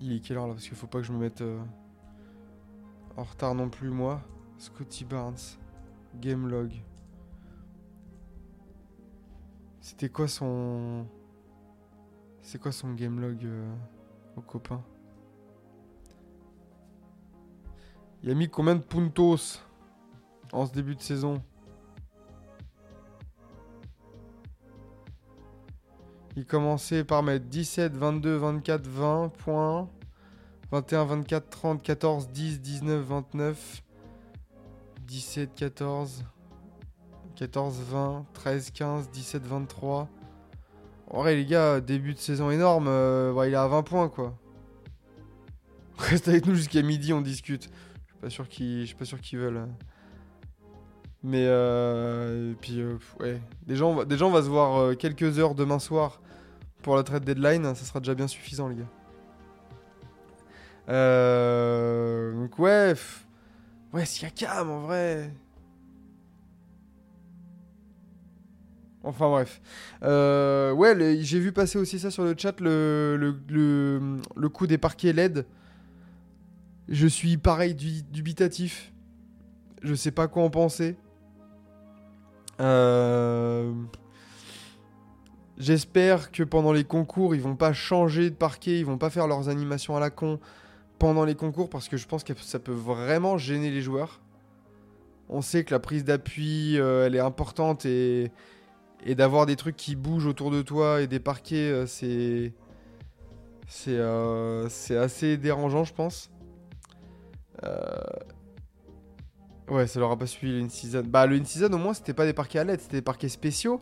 [0.00, 0.54] Il est quelle heure là?
[0.54, 1.60] Parce qu'il faut pas que je me mette euh,
[3.18, 4.22] en retard non plus, moi.
[4.56, 5.36] Scotty Barnes.
[6.20, 6.72] Game log.
[9.80, 11.06] C'était quoi son.
[12.40, 13.74] C'est quoi son game log euh,
[14.36, 14.82] au copain?
[18.22, 19.60] Il a mis combien de puntos
[20.52, 21.42] en ce début de saison?
[26.36, 29.88] Il commençait par mettre 17, 22, 24, 20 points.
[30.70, 33.82] 21, 24, 30, 14, 10, 19, 29.
[35.06, 36.24] 17, 14.
[37.36, 40.08] 14, 20, 13, 15, 17, 23.
[41.08, 42.86] En vrai, les gars, début de saison énorme.
[42.86, 44.34] euh, il est à 20 points, quoi.
[45.98, 47.70] Reste avec nous jusqu'à midi, on discute.
[48.22, 49.66] Je suis pas sûr qu'ils, veulent.
[51.22, 55.38] Mais euh, et puis euh, ouais, déjà on va, on va se voir euh, quelques
[55.38, 56.20] heures demain soir
[56.82, 58.90] pour la trade deadline, ça sera déjà bien suffisant les gars.
[60.88, 63.26] Euh, donc ouais, pff,
[63.92, 65.30] ouais Siakam en vrai.
[69.02, 69.60] Enfin bref.
[70.02, 74.66] Euh, ouais, j'ai vu passer aussi ça sur le chat, le, le, le, le coup
[74.66, 75.46] des parquets LED.
[76.90, 78.92] Je suis pareil du- dubitatif.
[79.82, 80.96] Je sais pas quoi en penser.
[82.60, 83.72] Euh,
[85.60, 89.26] J'espère que pendant les concours, ils vont pas changer de parquet, ils vont pas faire
[89.26, 90.40] leurs animations à la con
[90.98, 94.22] pendant les concours parce que je pense que ça peut vraiment gêner les joueurs.
[95.28, 98.32] On sait que la prise d'appui, euh, elle est importante et,
[99.06, 102.54] d'avoir des trucs qui bougent autour de toi et des parquets, euh, c'est
[103.66, 106.30] c'est assez dérangeant, je pense.
[107.64, 108.00] Euh,
[109.68, 111.02] Ouais, ça leur a pas suivi le.
[111.02, 111.36] Bah, le
[111.74, 113.80] au moins, c'était pas des parquets à LED, c'était des parquets spéciaux.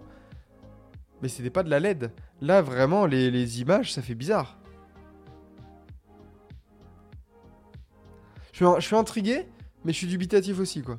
[1.22, 2.10] Mais c'était pas de la LED.
[2.40, 4.58] Là, vraiment, les, les images, ça fait bizarre.
[8.52, 9.46] Je suis, je suis intrigué,
[9.84, 10.98] mais je suis dubitatif aussi, quoi.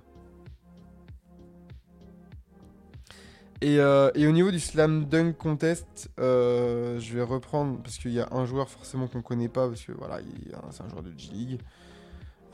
[3.61, 8.11] Et, euh, et au niveau du Slam Dunk Contest, euh, je vais reprendre, parce qu'il
[8.13, 11.03] y a un joueur forcément qu'on connaît pas, parce que voilà, il- c'est un joueur
[11.03, 11.59] de G-League.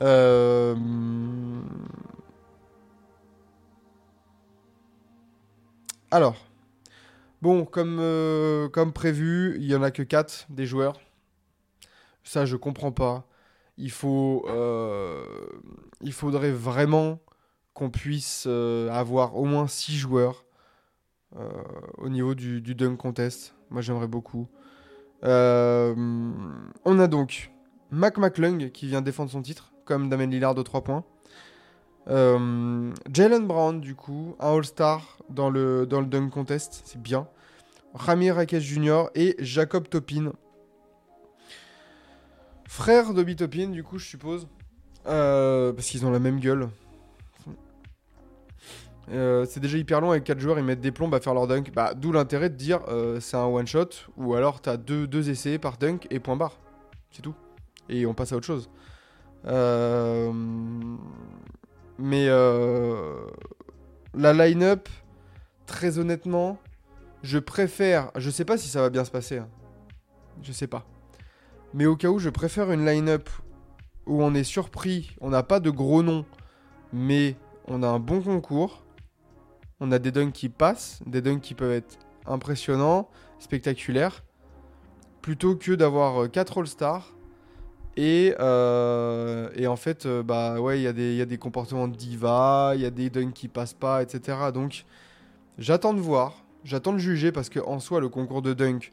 [0.02, 0.74] Euh,
[6.10, 6.36] Alors,
[7.42, 11.00] bon, comme, euh, prévu, il y en a que 4 des joueurs.
[12.24, 13.26] Ça, je comprends pas.
[13.76, 15.24] Il faut, euh,
[16.00, 17.20] il faudrait vraiment
[17.74, 20.44] qu'on puisse avoir au moins 6 joueurs
[21.98, 23.54] au niveau du, du dunk contest.
[23.70, 24.48] Moi, j'aimerais beaucoup.
[25.22, 27.50] On a donc
[27.90, 31.04] Mac McClung qui vient défendre son titre, comme Damien Lillard de 3 points.
[32.08, 37.26] Euh, Jalen Brown, du coup, un All-Star dans le, dans le dunk contest, c'est bien.
[37.94, 39.04] Rami Rakesh Jr.
[39.14, 40.32] et Jacob Topin.
[42.68, 44.46] Frère d'Obi Topin, du coup, je suppose.
[45.06, 46.68] Euh, parce qu'ils ont la même gueule.
[49.08, 51.46] Euh, c'est déjà hyper long avec 4 joueurs, ils mettent des plombes à faire leur
[51.46, 51.72] dunk.
[51.72, 52.80] Bah, D'où l'intérêt de dire
[53.20, 56.58] c'est un one shot, ou alors t'as deux, deux essais par dunk et point barre.
[57.12, 57.34] C'est tout.
[57.88, 58.68] Et on passe à autre chose.
[59.46, 60.32] Euh,
[61.98, 63.26] Mais euh,
[64.14, 64.88] la line-up,
[65.66, 66.58] très honnêtement,
[67.22, 68.10] je préfère.
[68.16, 69.38] Je sais pas si ça va bien se passer.
[69.38, 69.48] hein.
[70.42, 70.84] Je sais pas.
[71.74, 73.28] Mais au cas où, je préfère une line-up
[74.06, 76.24] où on est surpris, on n'a pas de gros noms,
[76.92, 77.36] mais
[77.66, 78.84] on a un bon concours.
[79.80, 84.24] On a des dunks qui passent, des dunks qui peuvent être impressionnants, spectaculaires,
[85.22, 87.15] plutôt que d'avoir 4 All-Stars.
[87.96, 92.72] Et, euh, et en fait, euh, bah ouais, il y, a des- comportements de diva,
[92.74, 94.52] il y a des dunks qui passent pas, etc.
[94.52, 94.84] Donc,
[95.56, 98.92] j'attends de voir, j'attends de juger parce que en soi, le concours de dunk,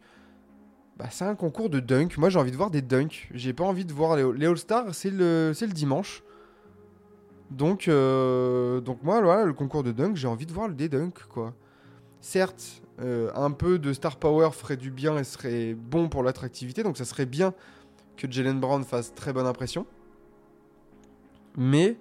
[0.98, 2.18] bah, c'est un concours de dunk.
[2.18, 3.28] Moi, j'ai envie de voir des dunks.
[3.34, 6.24] J'ai pas envie de voir les, All-Stars, c'est le, le dimanche.
[7.52, 11.54] Donc, euh, donc moi, le concours de dunk, j'ai envie de voir des dunks, quoi.
[12.22, 16.96] Certes, un peu de star power ferait du bien et serait bon pour l'attractivité, donc
[16.96, 17.54] ça serait bien
[18.18, 19.86] que Jalen Brown fasse très bonne impression.
[21.58, 21.98] Mais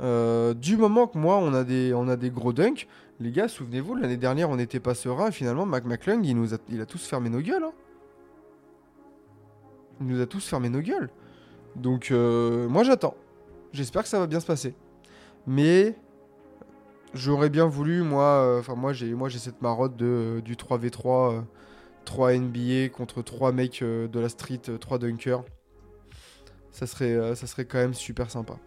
[0.00, 2.86] euh, du moment que moi, on a des, gros dunks,
[3.20, 6.86] les gars, souvenez-vous, l'année dernière, on n'était pas serein finalement, Mac McClung, il, nous a,
[6.86, 7.64] tous fermé nos gueules.
[7.64, 7.72] hein.
[10.00, 11.08] Il nous a tous fermé nos gueules.
[11.76, 13.14] Donc, euh, moi, j'attends.
[13.72, 14.74] J'espère que ça va bien se passer.
[15.46, 15.96] Mais
[17.14, 21.32] j'aurais bien voulu, moi, euh, enfin, moi, j'ai moi j'ai cette marotte de, du 3v3,
[21.32, 21.40] euh,
[22.04, 25.44] 3 NBA contre 3 mecs euh, de la street, 3 dunkers.
[26.70, 28.58] Ça serait, euh, ça serait quand même super sympa.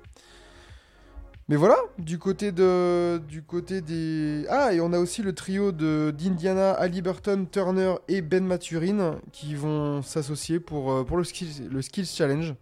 [1.50, 5.72] Mais voilà, du côté de, du côté des, ah et on a aussi le trio
[5.72, 11.70] de d'Indiana, Halliburton, Turner et Ben Maturin qui vont s'associer pour, euh, pour le skills,
[11.70, 12.54] le skills challenge.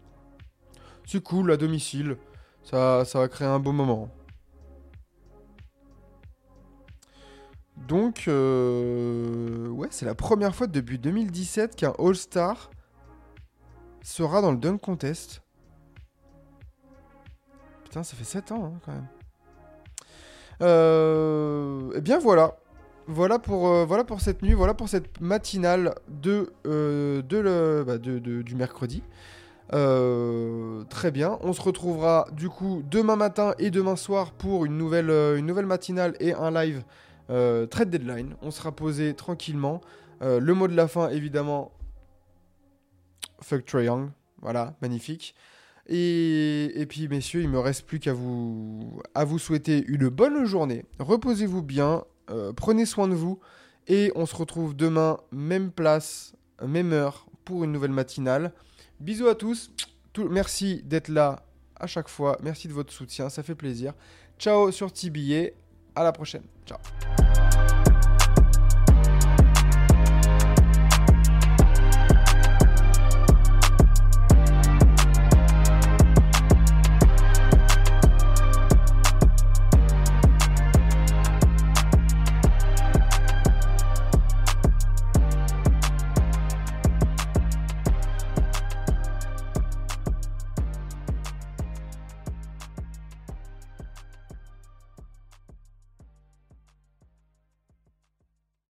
[1.07, 2.17] C'est cool à domicile,
[2.63, 4.11] ça, ça va créer un beau moment.
[7.77, 12.71] Donc, euh, ouais, c'est la première fois depuis 2017 qu'un All-Star
[14.01, 15.41] sera dans le Dunk Contest.
[17.83, 19.07] Putain, ça fait 7 ans hein, quand même.
[20.61, 22.57] Euh, eh bien voilà.
[23.07, 27.99] Voilà pour, euh, voilà pour cette nuit, voilà pour cette matinale de, de le, bah,
[27.99, 29.03] du mercredi.
[29.69, 31.37] Très bien.
[31.41, 36.33] On se retrouvera du coup demain matin et demain soir pour une nouvelle matinale et
[36.33, 36.83] un live
[37.29, 38.35] euh, trade deadline.
[38.41, 39.81] On sera posé tranquillement.
[40.21, 41.71] Euh, le mot de la fin, évidemment.
[43.41, 44.09] Fuck Trae Young.
[44.41, 45.35] Voilà, magnifique.
[45.87, 50.45] Et, et puis, messieurs, il me reste plus qu'à vous, à vous souhaiter une bonne
[50.45, 50.85] journée.
[50.99, 52.03] Reposez-vous bien.
[52.31, 53.39] euh, prenez soin de vous.
[53.87, 56.33] Et on se retrouve demain, même place,
[56.65, 58.51] même heure, pour une nouvelle matinale.
[58.99, 59.71] Bisous à tous.
[60.29, 61.45] Merci d'être là
[61.75, 62.37] à chaque fois.
[62.41, 63.29] Merci de votre soutien.
[63.29, 63.93] Ça fait plaisir.
[64.39, 65.64] Ciao sur TBA.
[65.95, 66.43] À la prochaine.
[66.65, 66.77] Ciao.